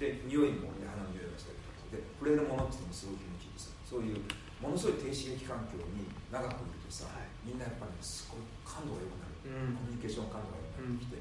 [0.00, 1.76] で匂いも、ね、花の匂いがしたりとか。
[1.86, 4.18] で触れるものっていうのもすごい気持ちいいでさそういう
[4.58, 7.30] ものすごい低刺激環境に長くいるとさ、はい。
[7.46, 9.78] みんなやっぱり、ね、すごい感度が良くなる、うん。
[9.78, 11.16] コミュニケーション感度が良くなってきて、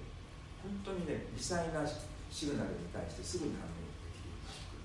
[0.59, 4.75] 本当にね微細なシグナルに対してすぐに反応できるようになってく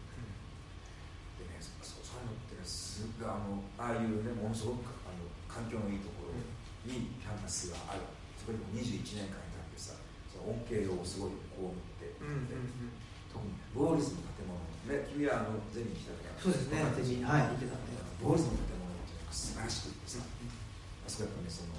[1.42, 1.50] る。
[1.50, 6.38] でねそういうのってねすごいあのああいうねものすごくあの環境のいいところ
[6.87, 8.06] にキャンパスがある。
[8.40, 9.92] そこにも21年間いたんでさ
[10.33, 12.96] その恩恵をすごいこう見て、うんうんうん。
[13.28, 14.56] 特にヴォーリズの建物
[14.88, 18.00] ね君はあのゼミに来たからそうですねゼミはい見てたんで。
[18.20, 21.72] ヴォーリズの建物って素晴らしくってさ、あそこやっぱねその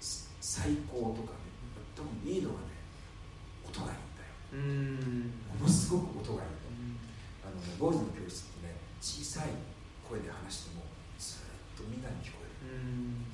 [0.00, 1.47] す最高とかね
[1.98, 2.78] 特にいいのはね
[3.66, 4.30] 音がいいんだよ。
[4.54, 5.34] うん。
[5.58, 6.54] ものすごく音がいい
[7.42, 9.58] あのねヴォールズの教室ってね小さい
[10.06, 10.86] 声で話しても
[11.18, 12.78] ずっとみんなに聞こえる。
[12.78, 13.26] うん。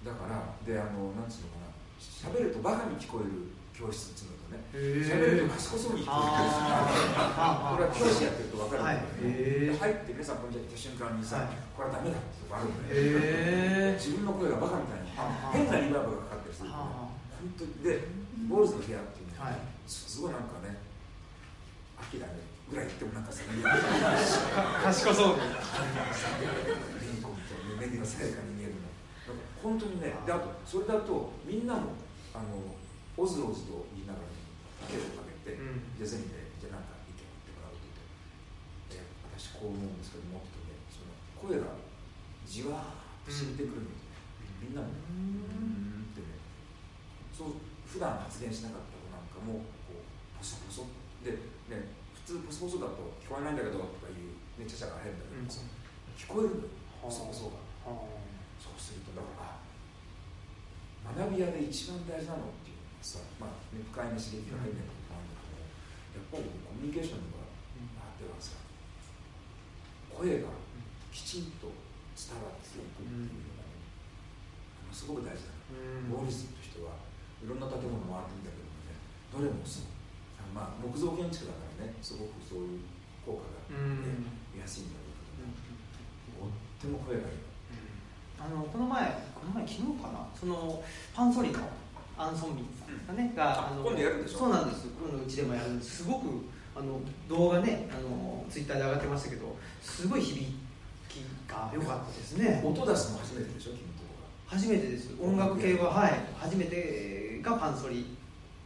[0.00, 1.76] だからであのなんつうのかな。
[2.00, 7.12] 喋るとバカに聞こえる教室っていうのとね喋ると賢そうに聞こえる教室
[7.68, 9.28] これは教師やってると分かるんだけど、はい。
[9.28, 9.76] へー。
[9.76, 11.60] で入って皆さんこんにちはって瞬間にさ、はい。
[11.76, 15.52] これはダメだってとこあるんだよ、自分の声がバカみたいにはあ。
[15.52, 16.80] 変なリバーブがかかったりするとね。
[16.80, 17.11] は
[17.42, 18.06] 本当にで
[18.46, 19.66] ボールズの部屋っていうのは、はい。
[19.82, 20.78] すごいなんかね
[21.98, 22.38] 秋だね
[22.70, 23.42] ぐらい言ってもなんか賢
[25.10, 25.34] そう。
[25.34, 25.58] みたいな
[27.82, 28.86] 目がさやかに見えるの。
[29.58, 31.98] 本当にねであとそれだとみんなも
[32.30, 32.78] あの
[33.18, 34.26] オズオズと言いながら
[34.86, 35.98] 手をかけて、うん。
[35.98, 37.90] じゃあゼミでじゃあなんか意見言ってもらうって
[38.94, 41.10] 言ってえ私こう思うんですけどもってねその
[41.42, 41.74] 声が
[42.46, 43.98] じわーっと染みてくるので、
[44.62, 44.94] みんなも
[47.42, 47.58] そう
[47.90, 50.86] 普段発言しなかった子なんかもこうポソポソ
[51.26, 51.34] で
[51.66, 51.90] ね
[52.22, 55.66] 普通ポソポソだと聞こえないんだけどとかいうねちゃちゃが変だけどさ、
[56.14, 56.70] 聞こえるのよ
[57.02, 57.58] ポソポソが
[58.62, 65.18] そうするとだからあ学び屋で一番大事なのっていうのはさまあ、ね、不快な刺激が入ってるんだけど
[66.14, 67.42] やっぱりコミュニケーションの場
[68.22, 68.54] ではさ
[70.14, 70.54] 声が
[71.10, 71.74] きちんと
[72.14, 73.82] 伝わっていくっていうのがね、
[74.86, 75.58] ものすごく大事だ
[76.06, 77.11] ボーリスとしては
[77.42, 78.94] いろんな建物回ってみたけどもね
[79.34, 79.90] どれもそう。
[80.38, 82.86] あまあ木造建築だからねすごくそういう
[83.26, 85.42] 効果が、ね見やすいんだろうけ
[86.38, 87.42] ど、とっても声がいい。
[88.38, 90.82] あのこの前この前昨日かなその
[91.14, 91.58] パンソリの
[92.18, 94.38] アンソンミンさんですかね、があの今度やるんでしょ？
[94.38, 94.86] そうなんです。
[95.00, 96.04] 今度うちでもやるんです。
[96.04, 96.26] すごく
[96.76, 100.52] あの動画ねあのツイッターで上がってましたけどすごい響
[101.08, 102.62] きが良かったですね。
[102.64, 105.10] 音出すの初めてでしょ君のとこ初めてです。
[105.22, 106.12] 音楽系ははい。
[106.36, 108.16] 初めてがパンソリ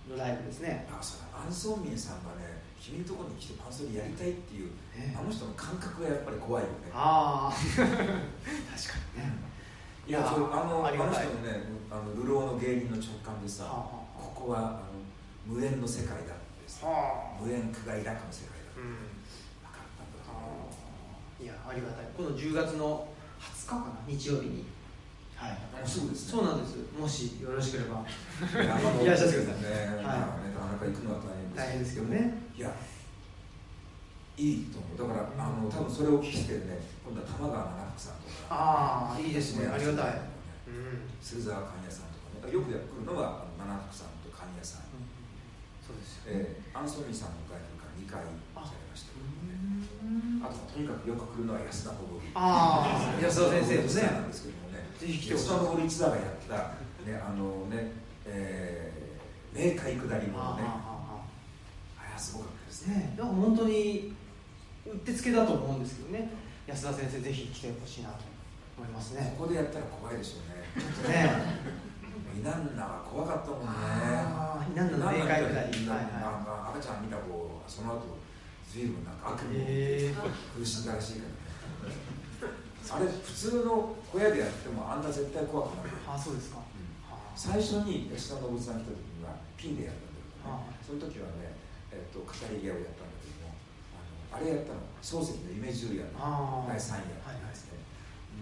[0.09, 0.87] のライブですね。
[0.91, 1.43] があそうだ。
[1.45, 6.91] アン・ソンミンさんがね君のところに来てパンソリやりたいっていうねあの人の感覚がやっぱり怖いよね。
[6.93, 7.53] ああ。
[7.57, 7.97] 確か
[9.17, 9.33] にね。
[10.07, 14.79] いやそうあのあの人のねあの流浪の芸人の直感でさはここはあの
[15.45, 16.87] 無縁の世界だってさ
[17.41, 18.95] 無縁苦外楽の世界だうん。
[19.67, 21.43] 分かったんだあ。
[21.43, 22.07] ーいやありがたい。
[22.17, 23.09] この10月の
[23.41, 24.65] 20日かな日曜日に
[25.37, 25.51] はい。
[25.53, 26.77] もうすぐですねそうなんです。
[26.96, 28.01] もしよろしければ。
[28.01, 30.49] いらっしゃってくださいね、はい。
[30.49, 31.57] なかなか行くのは大変です。
[31.57, 32.35] 大変ですけどね。
[32.57, 32.72] いや
[34.37, 35.09] いいと思う。
[35.09, 38.49] だからあの多分それを聞きてね今度は玉川七福さんとか。
[38.51, 39.68] ああいいですね。
[39.68, 40.20] ありがたい、
[40.68, 41.09] うん。
[41.20, 42.53] 鶴沢貫屋さんとかね。
[42.53, 44.88] よくやってくるのはあの七福さんと貫屋さん、
[45.85, 46.33] そうですよ。
[46.33, 49.57] ねえー、アンソニーさんの外部から2回されましたけどね。
[50.01, 54.65] うんあととにかくよく来るのは安田小堀ああ安田先生ですねなんですけども。
[54.65, 54.65] ね
[54.98, 55.48] ぜひ来てほしい。
[55.48, 56.54] 安田小堀一座がやった
[57.11, 57.92] ね あのね
[58.24, 60.38] えー、冥界下りもね。
[60.38, 61.20] あ
[62.00, 64.14] あれはすごかったですあねだから本当に
[64.87, 66.30] うってつけだと思うんですけどね。
[66.66, 68.16] 安田先生ぜひ来てほしいなと
[68.76, 69.35] 思いますね。
[69.38, 70.82] ここでやったら怖いでしょうね。
[70.82, 71.76] ちょっとね。
[72.37, 73.66] イナンナは怖かったもんね。
[74.72, 78.18] イナンナはいはなんか赤ちゃん見た子その後
[78.70, 79.66] ずいぶんなんか悪い夢へ
[80.11, 80.14] え
[80.59, 81.22] 苦しんだらしいか
[81.85, 81.96] らね
[82.90, 86.59] あれ普通の小屋でやってもあんな絶対怖くない、ああそうですか。
[86.59, 86.87] うん。
[87.11, 90.79] は最初に吉田信さん来た時にはピンでやったんだけどね、はい。
[90.85, 91.57] その時はね、
[91.90, 93.55] えっと語り芸をやったんだけども
[94.31, 97.16] あのあれやったの漱石の夢十夜のああ第3夜
[97.49, 97.81] ですね、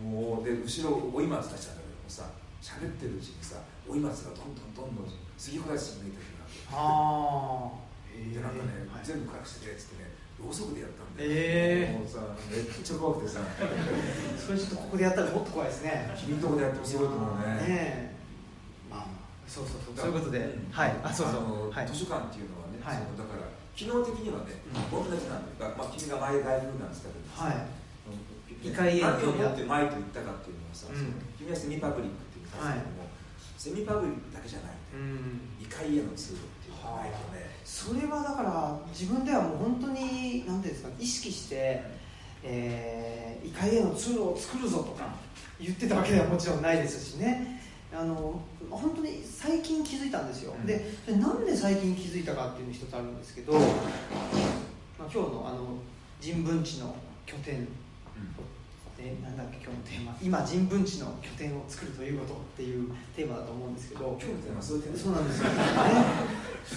[0.02, 2.30] もうで後ろ追い松出したんだけどもさ
[2.60, 9.06] 喋ってるうちにさ追い松がどんどんどんどん杉小林に抜いてくるわけああでなんかね、はい。
[9.06, 11.98] 全部隠してくれっつってねろうそくでやったんで、ええ。
[11.98, 12.20] もうさ
[12.50, 13.40] めっちゃ怖くてさ。
[14.36, 16.10] それちょっとここでやったらもっと怖いですね。
[16.18, 17.54] 君んとこでやってもすごいと思うね。
[17.54, 18.14] ねえ。
[18.90, 19.06] まあ
[19.46, 19.96] そうそうそう。
[19.96, 20.72] そういうことで、うん。
[20.72, 20.96] はい。
[21.02, 21.86] あそうそあのうはい。
[21.86, 22.98] 図書館っていうのはね、はい。
[22.98, 27.84] そのだから機能的にはね、同じなんだよ、まあ、君が前外部なんですけど、はい。
[28.62, 31.14] 異異界への何をもって前と言ったかっていうのはさ、うん。
[31.34, 33.10] 君はセミパブリックっていう感じだけども、
[33.58, 35.58] セミパブリックだけじゃないうん。
[35.58, 37.43] 異界への通路っていうのがないとね、
[37.74, 41.82] それはだから自分ではもう本当に何ていうんですか意識して、
[42.44, 45.08] えー、異界への通路を作るぞとか
[45.60, 47.60] 言ってたわけではもちろんないですしね。
[47.92, 50.66] あの本当に最近気づいたんですよ、うん。
[50.66, 50.84] で
[51.18, 53.62] なんで最近気づいたかっていうの一つあるんですけど、まあ、
[55.00, 55.66] 今日のあの
[56.20, 56.94] 人文地の
[57.26, 57.66] 拠点
[58.96, 60.16] でなんだっけ今日のテーマ。
[60.22, 64.16] 今人文地の拠点を作るということっていうテーマだと思うんですけど。
[64.18, 65.54] 今日のテーマはそういうテーマそうなんですよ、ね。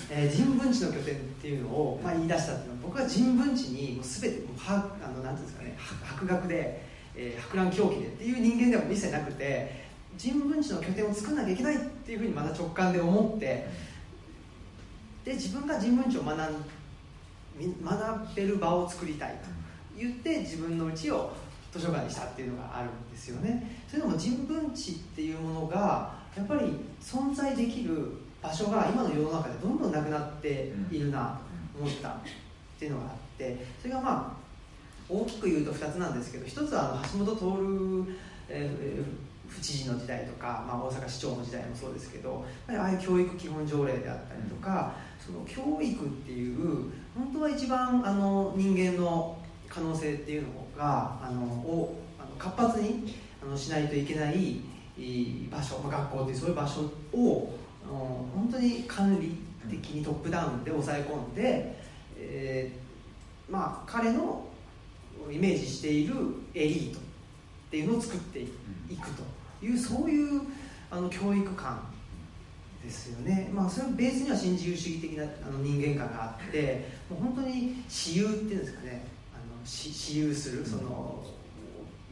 [0.10, 6.84] えー人文地の拠点っていうのを、まあ、言い出したっていうのは僕は人文地にもう全てもうはあのなんていうんですかねは博学で、
[7.16, 9.86] えー博覧狂気でっていう人間では一切なくて
[10.18, 13.68] 人文地の拠点を作らなきゃいけないっていうふうにまた直感で思って
[15.24, 16.56] で自分が人文地を学ん
[17.58, 19.50] み学べる場を作りたいと
[19.98, 21.32] 言って自分の家を
[21.72, 23.80] 図書館にしたっていうのがあるんですよね。
[23.88, 26.62] それでも人文地っていうものがやっぱり
[27.02, 31.40] 存在できる場所が今の世の中でどんどんなくなっているな
[31.74, 32.14] と思ったっ
[32.80, 34.38] ていうのがあってそれがまあ
[35.10, 38.14] 大きく言うと2つなんですけど一つはあの橋本徹、
[38.50, 44.94] えー府知事の時代とか、まあ、大阪市長の時代もそうですけどああいう教育基本条例であったりとか、
[45.26, 49.38] その教育っていう本当は一番あの人間の
[49.70, 54.62] 可能性っていうのがあのをあの活発にあのしないといけない
[55.50, 56.82] 場所、まあ、学校っていうそういう場所
[57.14, 59.38] をあの本当に管理
[59.70, 61.78] 的にトップダウンで抑え込んで、
[62.18, 64.46] えーまあ、彼の
[65.32, 66.16] イメージしている
[66.54, 67.02] エリートっ
[67.72, 68.46] ていうのを作ってい
[68.96, 69.38] くと。
[69.62, 70.42] いうそういう
[70.90, 71.82] あの教育観
[72.84, 79.06] ですよね、まあ、それベースには新自由主義的なあの人間観があってもう本当に私有っていうんですかね
[79.68, 81.22] 私有するその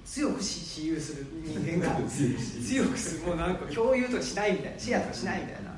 [0.04, 5.74] 強くし私有する人間観 強くするもうなんか共有とかしないみたいなシェアとかしないみたいな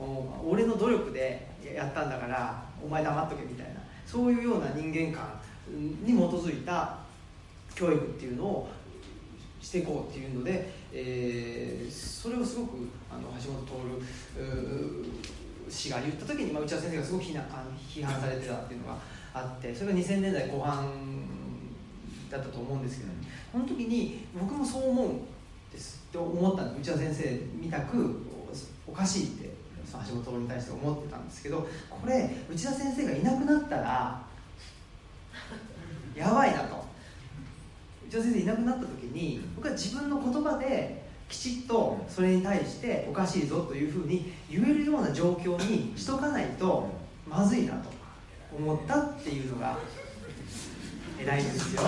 [0.00, 5.40] お俺の努力でやったんだからお前黙っとけみたいなそういうような人間観
[6.04, 7.00] に基づいた
[7.74, 8.68] 教育っていうのを
[9.60, 13.64] していこうっていうので、えーそれをすごくあの橋本
[15.68, 18.98] 徹氏が言った時に、まあ、内田先生がすごく非難あの批判されてたっていうのが
[19.38, 20.92] あってそれが2000年代後半
[22.30, 23.10] だったと思うんですけど、
[23.52, 25.18] その時に僕もそう思うん
[25.72, 28.22] ですって思ったんです内田先生みたく
[28.86, 29.50] おかしいって
[29.84, 34.22] その橋本徹に対して思ってたんですけどこれ内田先生がいなくなったら
[36.14, 36.86] やばいなと。
[38.08, 46.88] 内田先生いなくなった時に僕は自分の言葉できちっとそれに対しておかしいぞというふうに言えるような状況にしとかないと
[47.28, 47.90] まずいなと
[48.56, 49.76] 思ったっていうのが
[51.20, 51.82] 偉いですよ。
[51.82, 51.84] い。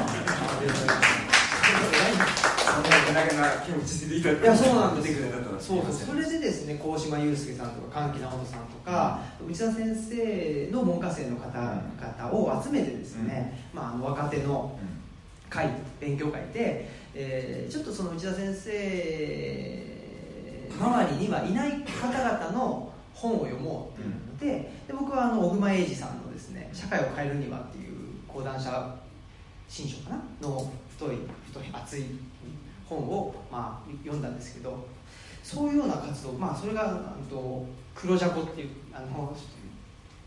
[4.44, 5.29] やそうなんですよ。
[5.59, 14.79] そうそれでですね鴻島祐介さんとか歓喜直人さんとか、内田先生の文科生の方々を集めてですね、まあ、あの若手の
[15.49, 15.70] 会
[16.01, 19.87] 勉強会で、えー、ちょっとその内田先生
[20.79, 28.96] 周りにはいない方々の本を読もうっていうで僕はあの小熊英二さんのですね「社会を変えるには」っていう講談社
[29.68, 32.05] 新書かなの太い太い厚い
[32.88, 34.87] 本を、まあ、読んだんですけど
[35.44, 39.37] そういうような活動、まあ、それがと黒ジャコっていうあの、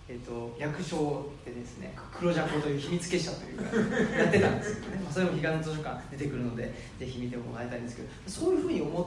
[0.07, 9.05] えーと、略称でですね黒ジャコという秘密結社というかやってたんですけどね、まあ、それも彼岸の図書館出てくるのでぜひ見てもらいたいんですけどそういうふうに思っ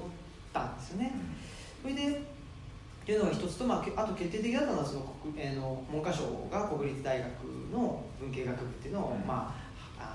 [0.52, 1.12] たんですよね。
[1.82, 2.35] それで
[3.06, 7.28] っていうのが一つと、まあ、あと決定的だったのはその国、えー、の文科省が国立大学
[7.72, 9.66] の文系学部っていうのを、まあ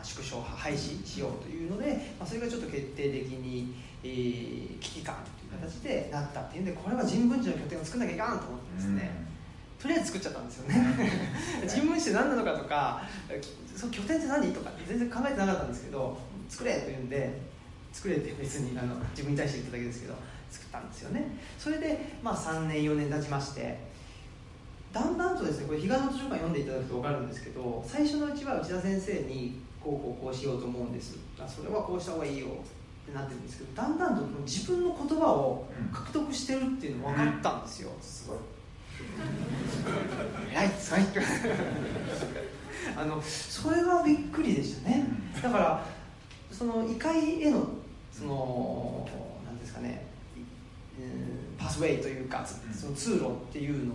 [0.04, 3.74] 縮小廃止しようというので、まあ、それがちょっと決定的に、
[4.04, 9.12] えー、危機感という形でなったっていうんでこれは人文地の拠点を作んなきゃいかんと思ってですね、
[9.82, 10.76] とりあえず作っちゃったんですよね。
[11.68, 13.04] 人文地って何なのかとか
[13.76, 16.18] その拠点って何とか全然考えてなかったんですけど
[16.50, 17.40] 作れというんで
[17.94, 20.16] 作れって別にあの自分に対して言っただけですけど
[20.52, 21.38] 作ったんですよね。
[21.58, 23.80] それで、まあ、3年4年経ちまして
[24.94, 31.18] だんだんとですねこれ彼岸の図書館読んでいただくと分かるんですけど最初のうちは内田先生にこうこうこうしようと思うんです。
[31.48, 32.48] それはこうした方がいいよ。
[32.48, 32.50] っ
[33.04, 38.38] てなってるんですけどだんだんと自分の言葉を獲得してるっていうの分かったんですよ、すごい。
[40.54, 41.02] 偉いすごい。
[42.96, 45.06] あのそれがびっくりでしたね。
[45.42, 45.86] だから
[46.52, 47.68] その異界への
[48.12, 49.10] その
[51.58, 53.94] パスウェイというかその通路っていうの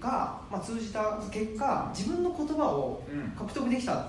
[0.00, 3.02] が、まあ、通じた結果自分の言葉を
[3.38, 4.06] 獲得できたっ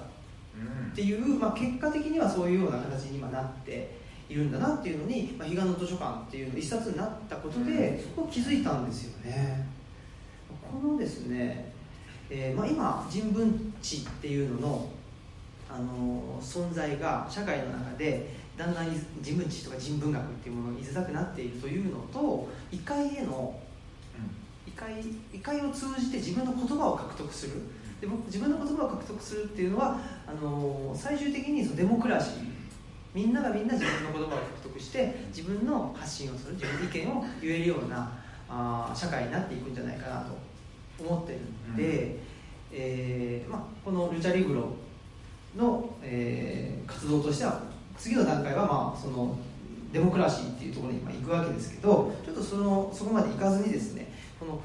[0.96, 3.96] ていう、まあ、結果的にはそういうような形に今なって
[4.30, 9.68] いるんだなっていうのに、まあ、彼岸の図書館っていうの一冊になったことで、そこ気づいたんですよね。
[10.50, 11.72] このですね、
[12.30, 14.90] えーまあ、今人文知っていうのの、
[15.70, 18.88] あの存在が社会の中でだんだん
[19.22, 23.60] 人文知とか人文学っていうものに居づらくなっているというのと異界への
[24.66, 24.94] 異界
[25.34, 27.62] 異界を通じて自分の言葉を獲得する。
[28.00, 32.56] で僕自分の言葉を獲得するっていうのはあの最終的にそのデモクラシー。
[33.14, 38.12] みんながみんな自分の言葉を獲得して自分の発信をする自分の意見を言えるような
[38.50, 40.38] あ社会になっていくんじゃないかなと
[41.00, 42.20] 思ってるんで、うん、
[42.74, 44.68] えー、まあ、このルチャリブロ
[45.56, 47.62] の、えー、活動としては
[47.98, 49.38] 次の段階は、まあ、その
[49.92, 54.62] デモクラシーっていうところに今行くわけですけどちょっとそのそこまで行かずにですねこの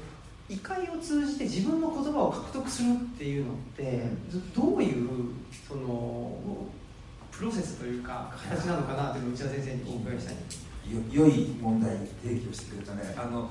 [0.49, 4.01] 異界を通じて自分の言葉を獲得するっていうのって
[4.53, 5.09] どういう
[5.65, 6.37] その
[7.31, 13.15] プロセスというか形なのかなというのを内田先生にお伺いしたいよ良い問題提起をしてくれたね。
[13.17, 13.49] あの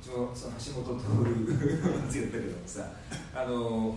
[0.00, 1.00] その橋本
[2.08, 2.92] 徹言ったけどもさ
[3.34, 3.96] あの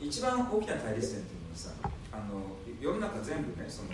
[0.00, 1.70] 一番大きな対立点っていうのはさ
[2.12, 3.88] あの世の中全部ねその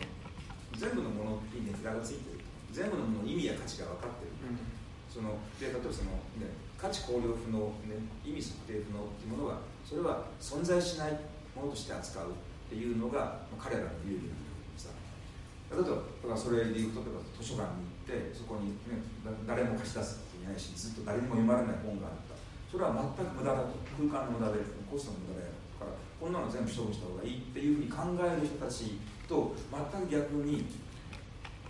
[0.78, 2.46] 全部のものに値札がついてる。
[2.76, 4.60] 全部のものの意味や価値が分かってる、うん、
[5.08, 11.16] そので例えばその、ね、価値考慮不能、ね、意味測定不能っていうものはそれは存在しない
[11.56, 14.92] ものとして扱うっていうのが、まあ、彼らの流儀なんだけどさ
[15.72, 19.00] 例えばそれでいうと例えば図書館に行ってそこに、ね、
[19.48, 22.36] 誰も貸し出すっていないしずっと誰にも読まれない本があった。
[22.68, 23.72] それは全く無駄だと。
[23.96, 24.60] 空間の無駄で
[24.90, 25.55] コストの無駄だよから
[26.20, 28.98] こんなの全部処分した方がいいっていうふうに考える人たち
[29.28, 29.54] と
[29.92, 30.64] 全く逆に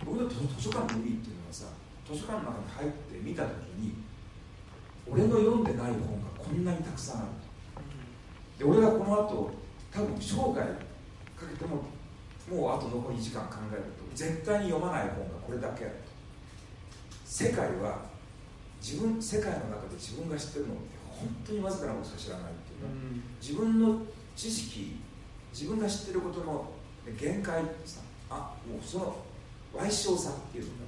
[0.05, 1.65] 僕の図書館の意味っていうのはさ
[2.05, 3.93] 図書館の中に入って見た時に
[5.09, 7.27] 俺の読んでない本がこんなにたくさんある。
[8.57, 9.51] で俺がこの後
[9.91, 10.61] 多分生涯
[11.35, 11.83] かけても
[12.49, 16.17] もうあと残り時間考えると絶対に読まない本がこれだけあると。
[17.25, 18.05] 世界は
[18.81, 24.01] 自分世界の中で自分が知ってるのって本当にわずかなことしか知らないっていうね、自分の
[24.37, 24.99] 知識
[25.51, 26.69] 自分が知ってることの
[27.19, 29.17] 限界さあもうその
[29.73, 30.87] 賠償さっていうのがね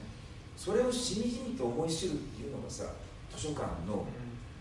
[0.56, 2.84] それをしみじみと思い知るっていうのがさ
[3.36, 4.06] 図書館の、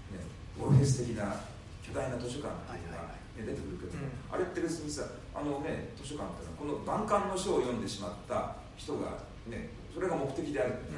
[0.08, 0.24] ね、
[0.58, 1.36] オフェス的な
[1.84, 3.92] 巨大な図書館っていうのが、ね、出てくるけど、
[4.30, 5.02] あれって別にさ
[5.34, 9.18] あのね図書館っていうのはこの万感の書を読んでしまった人が
[9.48, 10.92] ねそれが目的であるって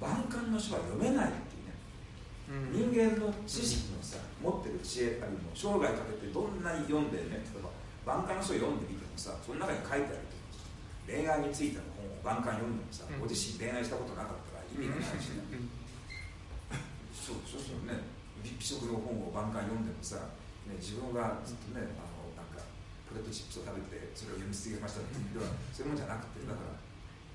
[0.00, 1.32] 万感の書は読めない
[2.48, 7.68] 人間の知識のさ持ってる知恵あるいは生涯かけてどんなに読んでね例えば
[8.08, 10.28] 万感の書を読んでみてもさその中に書いてある
[11.08, 13.20] 恋愛についての本を万巻読んでもさ、うん。
[13.20, 15.40] ご自身恋愛したことなかったら意味がないしね、
[17.16, 17.96] そうそうそうね。
[18.44, 20.36] 美食の本を万巻読んでもさ、
[20.68, 22.60] ね、自分がずっとねあのなんか
[23.08, 26.76] ポテトチップスを食べてそれを読み続けましたっていうのはそういうもんじゃなくてだから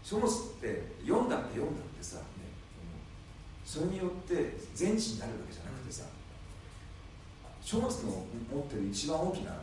[0.05, 2.32] 書物って読んだって読んだってさ、ね、
[3.73, 6.05] それによって全知になるわけじゃなくてさ
[7.63, 9.57] 書物の持ってる一番大きな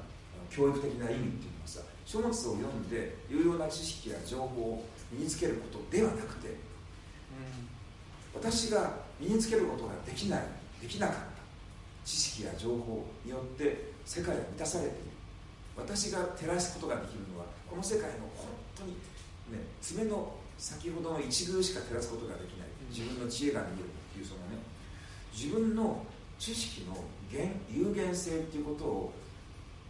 [0.50, 6.58] 教育的な意味っていうのはさ書物を読んで有用な知識や情報を身につけることではなくて
[8.34, 10.42] 私が身につけることができない
[10.82, 11.22] できなかった
[12.04, 15.10] 知識や情報によって世界は満たされている。
[15.76, 18.90] 私が照らすことができるのはこの世界の本当に
[19.54, 22.68] ね爪の先ほどの一遇しか照らすことができない。
[22.90, 23.99] 自分の知恵が見える。
[24.20, 24.58] いうそのね
[25.32, 26.04] 自分の
[26.38, 26.96] 知識の
[27.30, 29.12] 限有限性っていうことを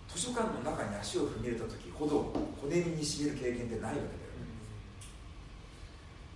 [0.08, 4.50] 図書館の中に足を踏み入れた時ほど骨身にしみる経験ってないわけだよね。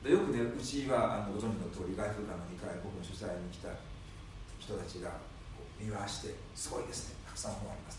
[0.05, 3.69] でよくねうちはあのご存知の通り外風館の2階僕の主催に来た
[4.61, 5.11] 人たちが
[5.81, 7.17] 見回して「すごいですね。
[7.27, 7.99] たくさん本あります」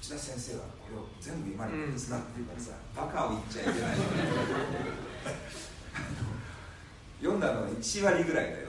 [0.00, 3.96] 内田先生はこれを全部読まれてるんですか?」って言うからさ「バカを言っちゃいけない」
[7.24, 8.68] 読んだのは1割ぐらいだよ、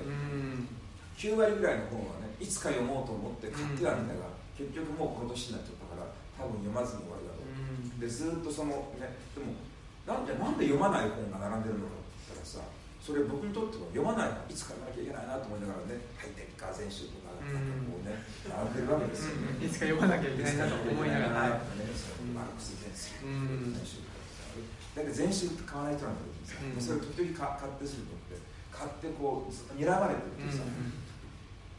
[1.20, 6.08] 9割ぐらいの本はねいつか読もうと思って買ってはみたが、結局もうこの年になっちゃったから
[6.40, 9.60] 多分読まずに終わるだろう、でずっとそのねでも
[10.08, 12.64] なんでなんで読まない本が並んでるのかって言ったらさ
[13.04, 19.60] それ僕にとっては読まないいつか読まなきゃいけないなと思いながらねハイテクカー全集とかなんかこうね並んでるわけですよ、 ね。
[19.60, 21.84] いつか読まなきゃいけないなと思いながら、ね、
[22.32, 23.76] マルクス全集うん。
[23.76, 24.56] 全集とかさ
[24.96, 26.35] だけど全集って買わない人なんだけどさ、
[26.76, 26.82] うん。
[26.82, 28.40] それ時々買買ってするとって
[28.72, 30.64] 買ってこうずっと睨まれてるってさ、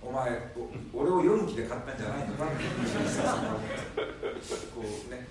[0.02, 0.52] お前
[0.94, 2.64] お俺を読む気で買ったんじゃないのかって
[4.74, 5.26] こうね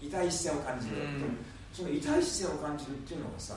[0.00, 1.36] 痛い視線を感じる、うん。
[1.72, 3.56] その痛い視線を感じるっていうのがさ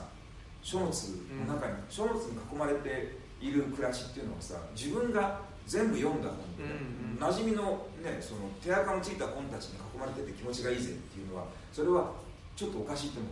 [0.61, 7.23] 書物の中に、書物に囲まれている暮らしっていうのはさ自分が全部読んだ本で、うんうん。
[7.23, 12.11] 馴染みの,、ね、その手垢のついた本たちに囲まれてて気持ちがいいぜっていうのはそれは
[12.59, 13.29] ちょっとおかしいと思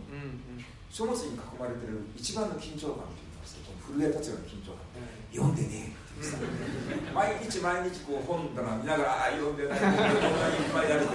[0.88, 4.80] 書物に囲まれてる一番の緊張感っていうのはさこの震え立つような緊張感
[5.28, 6.40] 読んでねえってさ
[7.12, 9.84] 毎日毎日こう本棚見ながらああ読んでない。
[9.84, 11.12] こんなにいっぱいやれて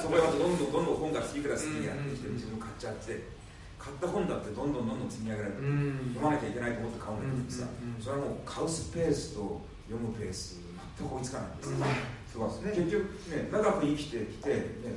[0.00, 3.28] そこへどんどんどんどん本が次から次にやってきて自分買っちゃって
[3.76, 7.68] 買った本だってどんどんどんどん積み上げられて読まなきゃいけないと思って買うんだけどさ
[8.00, 10.64] それはもう買うスペースと読むペース
[10.96, 14.96] 全く追いつかないんですよ、そう結局ね長く生きてきて、ね、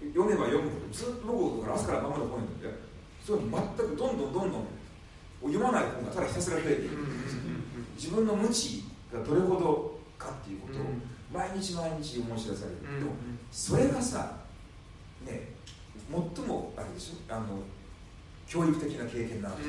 [0.00, 2.74] 読めば読むほどずっと僕から朝から晩まで本読んでて
[3.24, 4.64] それ全くどんどんどんどん
[5.42, 6.96] 読まない本がただひたすら増えていく。
[7.96, 10.84] 自分の無知がどれほどかっていうことを
[11.32, 13.12] 毎日毎日思い知らされる、でも
[13.52, 14.40] それがさ
[15.24, 15.52] ね
[16.08, 17.34] 最もあれでしょ？
[17.34, 17.60] あの
[18.48, 19.64] 教育的な経験なわけ、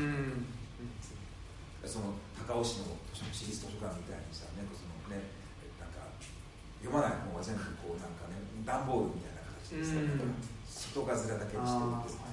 [1.88, 2.14] その
[2.48, 5.28] 高尾市の図書市立図書館みたいにさねそのね
[5.80, 6.08] なんか
[6.82, 9.31] 読まない本は全部こうなんかね段ボールみたいな。
[9.72, 9.96] 形でさ、
[10.68, 12.32] 外ガズラだけにしておいて。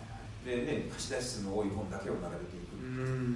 [0.49, 2.79] でね貸し出し数の多い本だけを並べていく、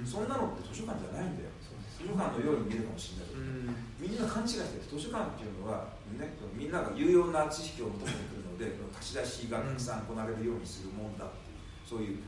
[0.07, 1.51] そんなのって図書館じゃないんだよ。
[1.99, 3.31] 図書館のように見えるかもしれない。
[3.31, 12.19] けど、みんな勘違いして図書館っていうのは、ね、みんなが有用な知識を求めてくるので貸し出しがたくさん行われるようにするもんだっていうそういう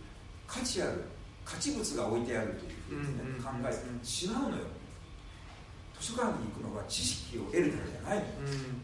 [0.45, 1.03] 価値ある
[1.43, 4.63] 価値物が置いてあるというふうに、ね考えて違うのよ。
[4.63, 4.84] 図
[6.05, 8.17] 書館に行くのは知識を得るためじゃない。
[8.19, 8.23] の、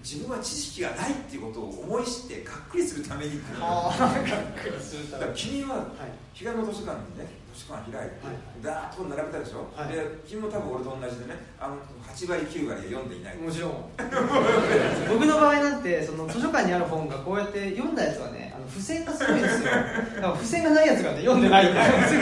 [0.01, 3.59] 自分は知識がないっていうことを思い知ってがっくりするために行くの。
[3.61, 5.85] だから君は
[6.33, 8.15] 彼岸の図書館にね図書館開いて、
[8.63, 9.93] ダーッと並べたでしょ、はい。
[9.93, 13.37] で君も多分俺と同じでねあの8割9割読んでいない。
[13.37, 13.91] もちろん。
[15.11, 19.69] 僕の場合なんてその図書館にある本がこうやって読んだやつはねあの付箋がすごいんですよ。
[20.17, 22.21] だから付箋がないやつがね読んでないみたいなすぐ。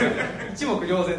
[0.52, 1.16] 一目瞭然。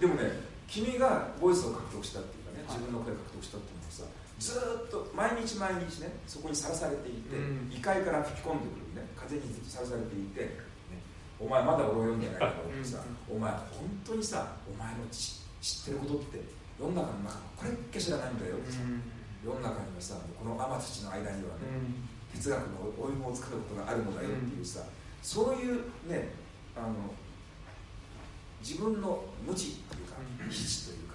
[0.00, 2.37] でもね君がボイスを獲得したって
[2.68, 4.04] 自分の声を獲得したっていうのはさ
[4.38, 7.72] ずーっと毎日毎日ねそこにさらされていて、うん。
[7.74, 11.02] 異界から吹き込んでくるね風にさらされていて、ね、
[11.40, 13.58] お前まだ俺を読んでないからってさ、お前本
[14.06, 16.38] 当にさお前の知知ってることって
[16.78, 18.78] 世の中の中これっけ知らないんだよってさ、
[19.42, 21.66] 世の中にはさこの天土の間にはね、
[22.34, 24.86] 哲学のお芋を作ることがあるのだよっていうさ、
[25.22, 26.30] そういうね
[26.76, 26.94] あの
[28.62, 30.14] 自分の無知っていうか
[30.44, 30.50] うん。
[30.50, 31.07] 非知という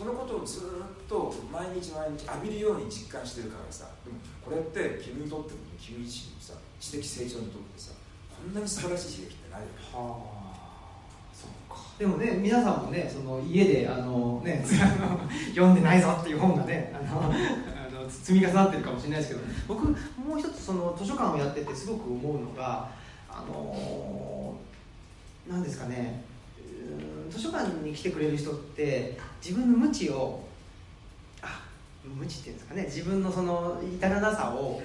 [0.00, 0.62] そのことをずっ
[1.06, 7.92] と毎日毎日浴びるように実感してるからさでもこれって君にとっても君自身のさ知的成長にとってさ
[8.42, 10.24] こんなに素晴らしい刺激ってないよは
[11.68, 14.64] あでもね皆さんもねその家であのね
[15.52, 19.94] 読んでないぞっていう本がねあのあの積み重なってるかもしれないですけど僕も
[20.36, 22.88] う一つその図書館をやっててすごく思うのが
[23.28, 24.56] あの
[25.46, 26.24] なんですかね
[27.30, 30.44] 図書館に来てくれる人って自分の無知を
[31.42, 31.62] あ
[32.04, 34.82] 無知っていうんですかね自分のその至らなさを、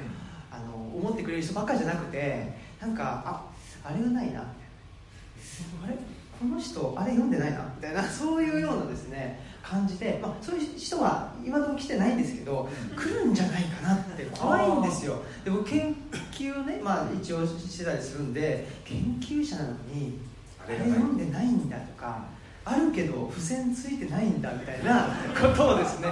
[0.51, 3.43] あの思ってくれる人ばっかりじゃなくてなんかあ
[3.83, 5.95] あれがないなあれ
[6.39, 15.23] この人あれ読んでないなみたいなそういうようなですね感じで、まあ、そういう人は今のところ来てないんですけど、来るんじゃないかなって怖いんですよ。
[15.43, 15.95] で僕研
[16.31, 20.19] 究ね、まあ、一応してたりするんで研究者なのに
[20.67, 22.25] あれ読んでないんだとか
[22.63, 25.09] あるけど付箋ついてないんだみたいな
[25.39, 26.09] ことをですね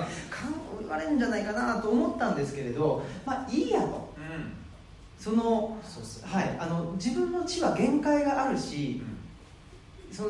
[0.79, 4.53] 言われるんじゃないかなと思ったんですけれどまあいいやと、うん、
[5.17, 5.77] その
[6.23, 9.01] はいあの自分の知は限界があるし、
[10.09, 10.29] うん、その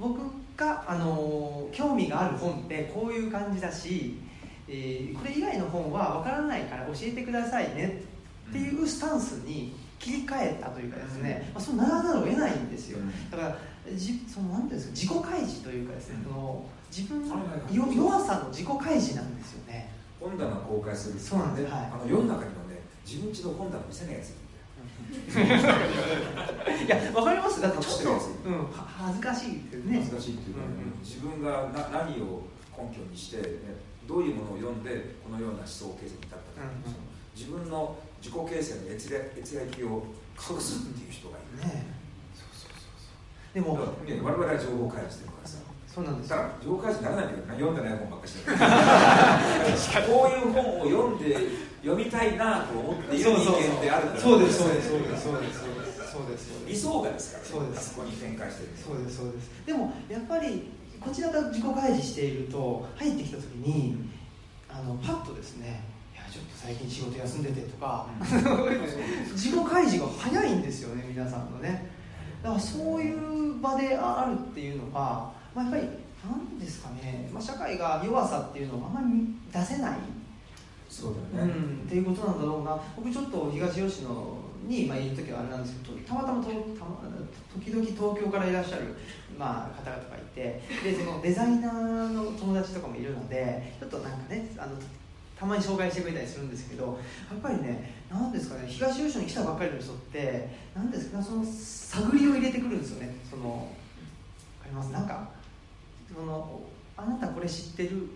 [0.00, 0.20] 僕
[0.56, 4.18] があの興味がある本ってこういう感じだし、
[4.66, 8.02] えー、これ以外の本は分からないから教えてくださいね
[8.48, 12.98] っていうスタンスに切り替えたというかですね、まあ、そうならざるを得ないんですよ。
[13.30, 13.56] だから
[13.94, 17.36] じそのなんていうんですか自己開示というかですね、その自分の
[17.70, 19.92] 弱さの自己開示なんですよね。
[20.20, 24.34] 本棚公開するそうなんです、はい、あの世の中にはね自分ちの本棚見せないやつ
[25.36, 27.60] いや、わかります。
[27.60, 29.98] だってちょっと、うん、恥ずかしいっていうね。
[29.98, 32.42] 恥ずかしいっていうか、うんうん、自分がな何を
[32.76, 33.44] 根拠にして、ね、
[34.06, 36.98] どういうものを読んでこのような思想形成に至ったか、うんうん、
[37.34, 37.96] 自分の
[38.26, 40.02] 自己形成の閲歴を
[40.34, 41.62] 隠すっていう人がいる。
[41.62, 41.86] ね
[42.34, 43.54] そうそうそうそう。
[43.54, 43.78] でも
[44.26, 45.58] 我々は情報開示してるからさ。
[45.86, 50.10] そうなんですだから情報開示ならないけど読んでない本ばっかりしてる。
[50.10, 51.38] こういう本を読んで
[51.86, 54.20] 読みたいなと思っている人間であるから。
[54.20, 55.62] そうですそうですそうですそうです
[56.10, 57.94] そうです理想がですから、ね、そうです。
[57.94, 58.74] そこに展開してる。
[58.74, 59.50] そうですそうです。
[59.64, 60.68] でもやっぱり
[60.98, 64.10] こちらが自己開示していると入ってきた時に
[64.68, 65.95] あのパッとですね
[66.36, 71.90] ちょっと最近仕事休んでてとか、 自己開示が早いんですよね皆さんのね。
[72.42, 75.88] だからそういう場であるっていうのは、まあ、やっぱり
[76.22, 79.96] 何ですかね、まあ、社会が弱さっていうのをあんまり出せない。
[80.88, 82.78] そうだよね、うん、っていうことなんだろうな。
[82.94, 87.00] 僕ちょっと東吉野に、まあ、いる時はあれなんですけどたまたまとたま
[87.54, 88.94] 時々東京からいらっしゃる、
[89.38, 94.72] まあ、方々がいてでそのデザイナーの友達とかもいるのでちょっとなんかねあの
[95.38, 96.98] たまに紹介してくれたりするんですけど
[97.30, 103.14] やっぱりね何ですかね東吉野に来たばっかりの人って何ですかその探りを入れてくるんですよね。
[103.28, 103.68] その
[104.62, 104.90] 分かります？
[104.92, 105.28] なんか
[106.12, 106.62] その
[106.96, 108.08] あなたこれ知ってる？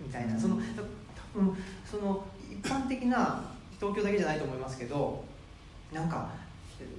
[0.00, 0.38] みたいな。
[0.38, 1.56] その多分
[1.90, 3.44] その一般的な
[3.80, 5.24] 東京だけじゃないと思いますけど
[5.92, 6.28] なんか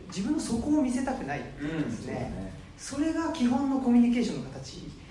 [0.07, 1.45] 自分の底を見せたくないで
[1.91, 2.31] すね。
[2.35, 2.53] うん、ね。
[2.75, 4.77] それが基本のコミュニケーションの形。
[4.77, 5.02] に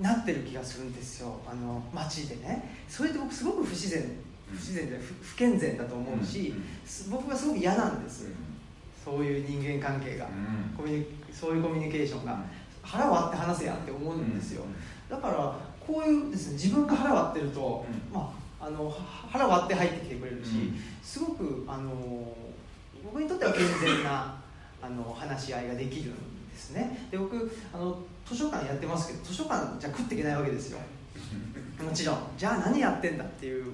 [0.00, 1.40] なってる気がするんですよ。
[1.50, 2.76] あの街でね。
[2.88, 4.02] それって僕すごく不自然
[4.48, 6.54] 不自然で不健全だと思うし、
[7.06, 8.34] うん、僕はすごく嫌なんです、うん、
[9.04, 10.28] そういう人間関係が、
[10.76, 12.44] コミュそういうコミュニケーションが。
[12.86, 14.62] 腹割って話せやって思うんですよ、
[15.10, 17.84] だからこういうですね自分が腹割ってると、
[18.14, 18.96] まあ、あの
[19.28, 20.72] 腹割って入ってきてくれるし、
[21.02, 22.32] すごくあの
[23.04, 24.40] 僕にとっては健全な
[24.80, 27.08] あの話し合いができるんですね。
[27.10, 27.98] で僕あの
[28.28, 30.78] 図書館やってますけど図書館じゃ食っていけないわけですよ。
[31.82, 32.18] もちろん。
[32.36, 33.64] じゃあ何やってんだっていう、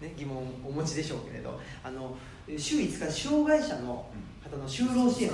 [0.00, 1.58] ね、疑問をお持ちでしょうけれど。
[1.82, 2.16] あの
[2.56, 4.06] 週5日障害者の
[4.44, 5.30] 方の就労支援。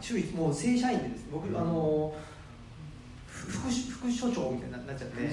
[0.00, 1.24] 週もう正社員でです。
[1.24, 2.14] ね僕、あの
[3.26, 5.28] 副副所長みたいになっちゃって。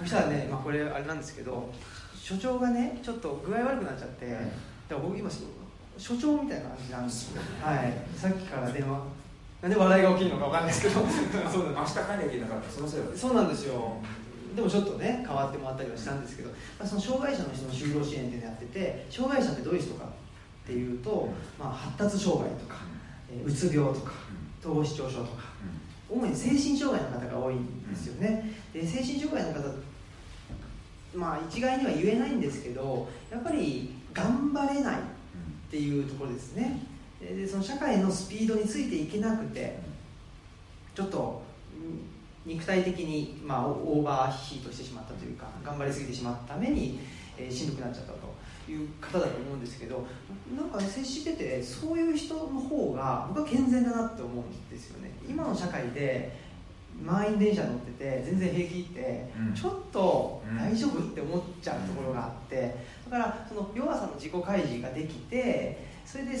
[0.00, 1.72] そしたらね、まあ、これあれなんですけど
[2.14, 4.26] 所長がねちょっと具合悪くなっちゃって。
[4.88, 5.30] だから僕今
[5.98, 8.98] 所長みたいな感じなんですよ、はい、さっきから電話
[9.60, 11.00] なんで笑いが起きるのか分かんないですけど。
[11.50, 13.96] そうなん明日帰りゃいけなかったそのせいそうなんですよ。
[14.54, 21.28] でもちょっとね変わってもらったりはしたんですけど、まあ、その障害者の人の就労支援っていうのやってて障害者ってどういう人かっていうと、
[21.58, 22.76] まあ、発達障害とか、
[23.30, 24.12] えうつ病とか
[24.60, 25.44] 統合失調症とか、
[26.10, 29.74] 主に精神障害の方が多いんですよね、で精神障害の方
[31.14, 35.00] まあ一概には言えないんですけどやっぱり頑張れないっ
[35.70, 36.80] ていうところですね
[37.20, 39.78] でその社会のスピードについていけなくて
[40.94, 41.42] ちょっと
[42.46, 46.98] 肉体的に、まあ、オーバーヒートしてしまったというか頑張りすぎてしまったために、
[47.36, 50.06] えー、しんどくなっちゃったという方だと思うんですけど
[50.56, 55.12] なんか接しててそういう人の方が僕は健全だなって思うんですよね。
[55.28, 56.48] 今の社会で
[57.02, 62.74] 満員電車乗ってて全然平気って、うん、ちょっと大丈夫って思っちゃうところがあって
[63.08, 66.32] だからその弱さの自己開示ができてそれで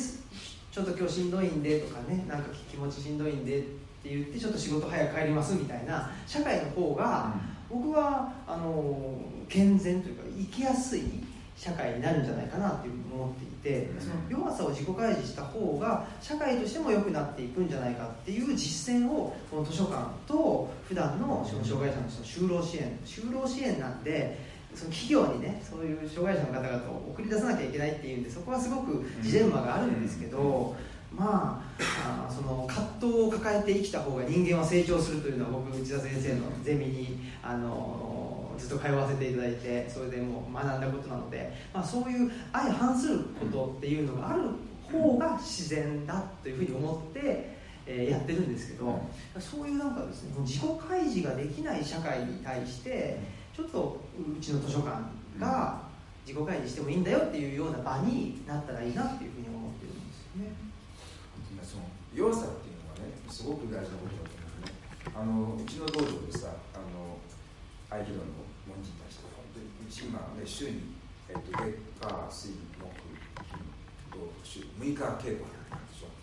[0.70, 7.34] ちょっと今日しんどいんでとかねなんか気持ちしんどいんでって言ってちょっと仕事早く帰りますみたいな社会の方が
[7.70, 11.02] 僕はあの健全というか生きやすい
[11.58, 24.38] 社会になるんじゃないかなっていうふうに思っていて、その弱さを自己開示した方が社会としても良くなっていくんじゃないかっていう実践をこの図書館と普段の障害者の人の就労支援就労支援なんで
[24.74, 30.76] その企業にねそういう障害者の方々を送り出さなきゃいけないっていうんでそこはすごくジレンマがあるんですけど、
[31.12, 44.42] まああその葛藤を抱えて生きた方が人間は成長するというのは僕内田先生のゼミにあのずっと通わせていただいてそれでもう学んだことなので、まあ、そういう相反することっていうのがある
[44.92, 47.58] 方が自然だというふうに思って。
[47.90, 49.00] えー、やってるんですけど、
[49.40, 53.18] そういうなんかですね自己開示ができない社会に対して
[53.58, 55.02] ちょっとうちの図書館
[55.34, 55.82] が
[56.22, 60.54] 自己開示してもいいんだよっていうような場になったらいいなっていうふうに思ってるんですよね。
[61.66, 64.78] その弱さっていうのはねすごく大事なことだと思うんですね。
[65.10, 67.18] あのうちの道場でさあの
[67.90, 70.94] 合気道の門人たちと本当にうち今ね週に、
[71.26, 71.66] えっと、月
[71.98, 72.86] 火水木
[73.42, 73.58] 金
[74.14, 76.14] 土週6日稽古やるでしょ。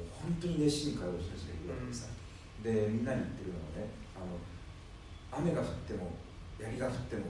[0.00, 2.08] もう本当に熱心に通う人たちがいるわけでさ。
[2.08, 2.20] うん
[2.60, 4.36] でみんなに言ってるのはねあの
[5.32, 6.12] 雨が降っても
[6.62, 7.22] 槍が降っても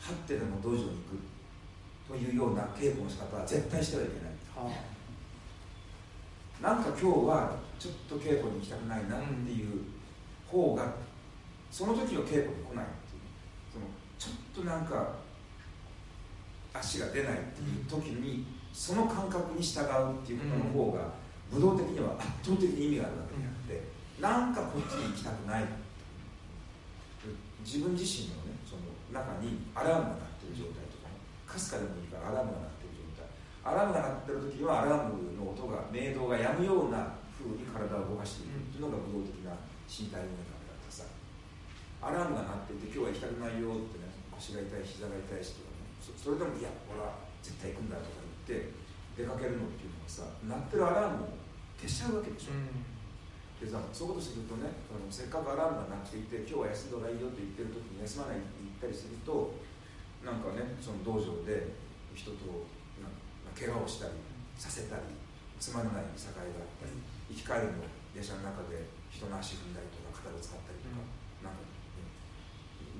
[0.00, 1.18] 張ってでも道場に行く
[2.08, 4.68] というような稽古の仕方は絶対してはいけない。
[4.68, 4.98] はあ
[6.62, 9.84] なんか今日はちょっと稽古に行きたくないなっていう
[10.48, 10.92] 方が、
[11.70, 13.22] その時の稽古に来ないっていう。
[13.72, 13.86] その
[14.18, 15.14] ちょっとなんか
[16.74, 19.84] 足が出ないっていう時にその感覚に従う
[20.22, 21.12] っていうことの方が
[21.50, 25.64] 武道的には圧倒的に意味があるわけであってなんかこっちに行きたくない
[27.64, 28.47] 自分自身のね
[29.12, 33.28] 中にアラームが鳴ってる状態とかねかすかでもいいからアラームが鳴ってる状態
[33.64, 39.54] アラームが鳴ってる時はアラームの音が鳴動がやむような風に体を動かしていくっていうのが武道的な
[39.88, 41.08] 身体能力だってさ。
[41.98, 45.90] アラームが鳴っていて今日は行きたくないよってね腰が痛い膝が痛いしとかね。
[46.14, 48.70] それでもいや俺は絶対行くんだとか言って
[49.18, 51.34] 出かけるのっていうのはさ鳴ってるアラームを
[51.74, 52.70] 消しちゃうわけでしょ、うん。
[53.58, 54.70] でさそういうことするとね
[55.10, 59.58] せっかくアラームが鳴っていて今日は休んだ方がいいよって言ってる時に休まないって言ったりすると
[60.22, 61.74] なんかねその道場で
[62.14, 62.66] 人と
[63.58, 64.14] 怪我をしたり
[64.54, 65.10] させたり
[65.58, 66.94] つまらない境があったり
[67.30, 67.82] 生き返るの
[68.14, 71.02] 電車の中で人の足踏んだりとか肩を使ったりとか、
[71.42, 71.70] なんか、ね、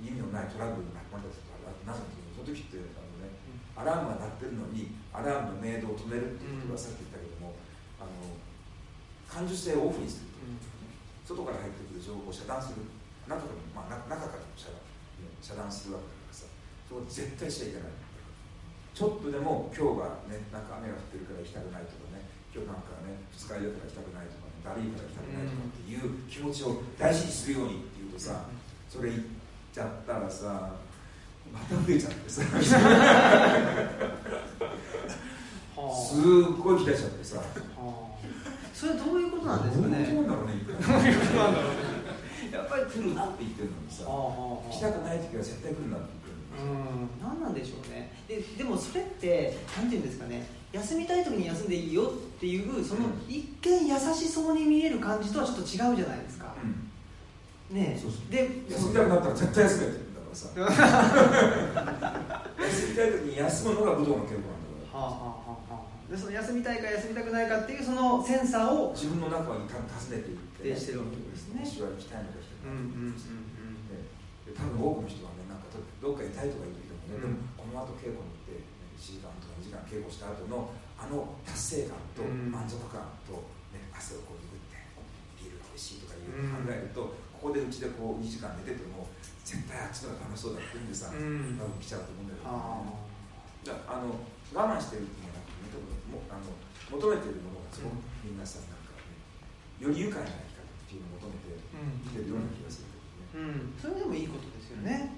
[0.02, 3.30] 意味のないトラブルに巻き込まれたりとかなるんですけどその時ってあの、ね、
[3.78, 7.54] アラームが鳴ってるのにアラームの明動を止めるっていうことはさっき言ったけども、
[8.02, 8.10] あの
[9.28, 10.32] 感受性をオフにする。
[11.28, 12.80] と、外から入ってくる情報を遮断する。
[13.28, 14.80] 中から、まあ、中から遮断。
[15.44, 16.48] 遮断するわけだからさ。
[16.88, 18.08] そこ絶対しちゃいけない。
[18.98, 22.26] ちょっとでも今日はねなんか雨が降ってるから行きたくないとかね。
[22.50, 24.58] 今日なんかね二日酔いから行きたくないとかね。
[24.64, 28.48] だるいから行きたくないとかっていう気持ちを大事にするようにっていうとさ
[28.88, 29.22] それ言っ
[29.70, 30.74] ちゃったらさ
[31.52, 32.42] また増えちゃってさ。
[35.78, 36.20] すっ
[36.58, 37.40] ごい期待しちゃってさ
[38.78, 40.06] それどういうことなんですかね？
[40.06, 41.82] どういうことなんだろうね
[42.52, 46.06] やっぱり来るなって言ってるのにさ来たくない時は絶対来るなって
[46.58, 47.10] うん。
[47.20, 48.12] 何なんでしょうね。
[48.28, 50.46] ででもそれって何て言うんですかね。
[50.72, 56.54] 休みたい時に休んでいいよっていうその一見優しそうに見える感じとはちょっと違うじゃないですか、
[57.70, 60.48] うん、ねそうそうで休みたくなったら絶対休めって言うんだからさ
[62.60, 65.37] 休みたい時に休むのが武道の稽古なんだから、はあはあはあ、
[66.08, 69.76] でその休みたいか休みたくないかっていうそのセンサーを自分の中に尋
[70.16, 71.60] ねていって、ね、してるわけですね。
[71.64, 73.26] 私は行きたいのか行きたくないのか、うんうんうんうん、
[74.56, 75.38] 多分多くの人は
[75.98, 78.64] どっか痛いとか言う時でもね、うん、この後稽古に行って
[78.96, 83.38] 1時間とか2時間稽古した後のあの達成感と満足感と、
[83.70, 84.82] ね、汗をこう拭って
[85.38, 89.06] ビールが美味しいとかいう考えると、ここでうちでこう2時間寝てても
[89.46, 92.98] 絶対あっちの方が楽しそうだって言うんでさ、うん、多分来ちゃうと思うんだけど、ね、
[93.62, 94.10] じゃあの
[94.50, 95.27] 我慢してるって
[96.08, 96.48] もあの
[96.88, 99.14] 求めてるものがすごくみんなさなんかね
[99.78, 101.60] より愉快な生き方っていうのを求めて
[102.08, 105.14] 生きてるような気がするけどね、うん、それでもいいことですよね、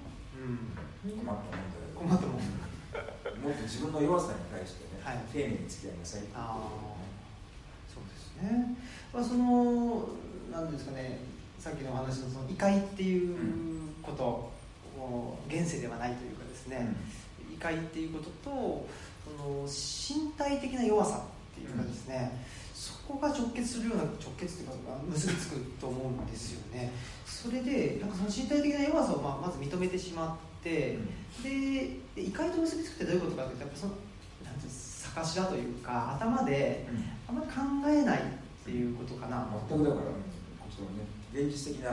[1.03, 2.43] 困ったもんだよ困ったもん。
[3.39, 6.35] もっと自分の弱さに対してね、はい、丁寧に付き合いなさいって
[7.87, 8.75] そうですね、
[9.13, 10.09] まあ、その
[10.51, 11.19] なんですかね。
[11.57, 13.37] さっきのお話のその異界っていう
[14.01, 14.51] こと、
[14.97, 16.87] うん、現世ではないというかですね、
[17.47, 18.87] うん、異界っていうことと
[19.41, 26.91] その身体的な弱さっていうかですね、うんそこが直結するような直結というか結びつくと思うんですよね。
[27.25, 33.93] それでなんかその身体的な弱さをまあまず認めてしまって、うん、で異界と結びつくってどういうことかというとやっぱその
[34.41, 36.87] なんていう逆しらというか頭で
[37.27, 38.23] あんまり考えないっ
[38.65, 40.09] ていうことかな、全くだから、
[40.57, 41.91] こっちのね現実的な、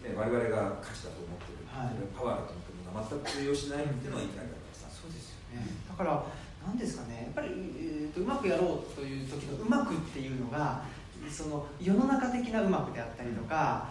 [0.00, 5.68] ね、我々が価値だと思ってる、はい、パワーだと思ってるのが全く通用しないっていうのは異界だからさ、そうですよね。
[5.84, 6.24] だから
[6.66, 7.22] 何ですかね。
[7.24, 7.48] やっぱり、
[7.78, 10.82] えーと、うまくやろうという時のうまくっていうのが
[11.28, 13.88] その世の中的なうまくであったりとか、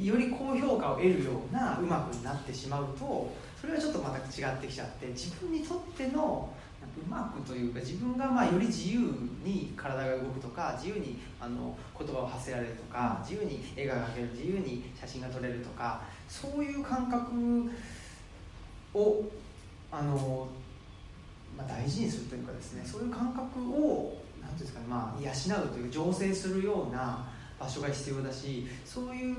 [0.00, 6.50] より高評価を得るようなうまくになってしまうとそれはちょっとまた違ってきちゃって自分にとっての
[6.96, 9.00] うまくというか自分がまあより自由
[9.44, 17.70] に体が動くとか自由にあの言葉を発せられるとか自由に絵が描ける自由に写真が撮れるとかそういう感覚
[18.94, 19.24] を
[19.90, 20.48] あの、
[21.56, 27.26] まあ、大事にするというかですねそういう感覚を何ていうんですかね、まあ、養うという醸成するような
[27.58, 29.36] 場所が必要だしそういう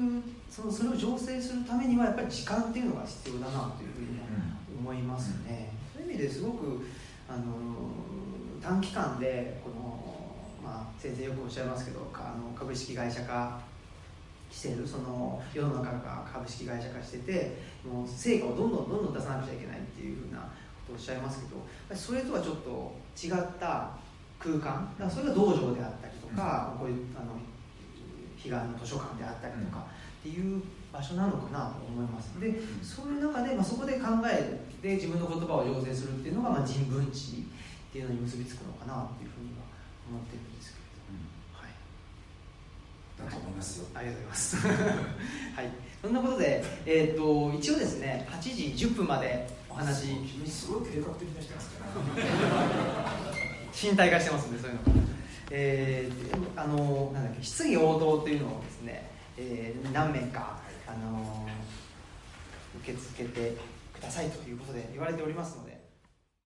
[0.49, 4.19] そのそれを醸成するためにはやっぱり時間っていうのが必要だなというふうに
[4.79, 5.71] 思いますね。
[5.93, 6.87] そういう意味ですごく
[7.29, 7.43] あの
[8.61, 10.03] 短期間でこの、
[10.63, 13.61] まあ、先生よくおっしゃいますけどあの株式会社化
[14.49, 20.49] してるその世の中が株式会社化しててもう成果をどんどんどんどん出さなくちゃいけないっていうふうな
[20.87, 23.91] とをおっしゃいますけどそれとはちょっと違った
[24.39, 27.35] 空間だからそれが道場であったりとか、うん、こういうあの
[28.37, 29.85] 彼岸の図書館であったりとか
[30.19, 30.61] っていう
[30.91, 32.39] 場所なのかなと思います。
[32.39, 39.65] でそういう中で、まあ、そこで考えて自分の言葉を養成するっていうのが、まあ、人文知っていうのに結びつくのかなというふうには
[40.09, 41.71] 思ってるんですけれど、うん、はい、
[43.19, 44.57] だと思いますよ、ありがとうございます。
[45.57, 45.87] はい。
[46.01, 50.07] そんなことで、えーと、一応ですね8時10分まで話。
[50.07, 52.29] 君すごい計画的な人なんです
[53.81, 54.81] か身体化してますんでそういうの。
[55.49, 61.47] えー、あのなんだっけ質疑応答というのをですね、えー、何名かあの
[62.81, 63.57] 受け付けて
[63.93, 65.76] くださいということで言われておりますので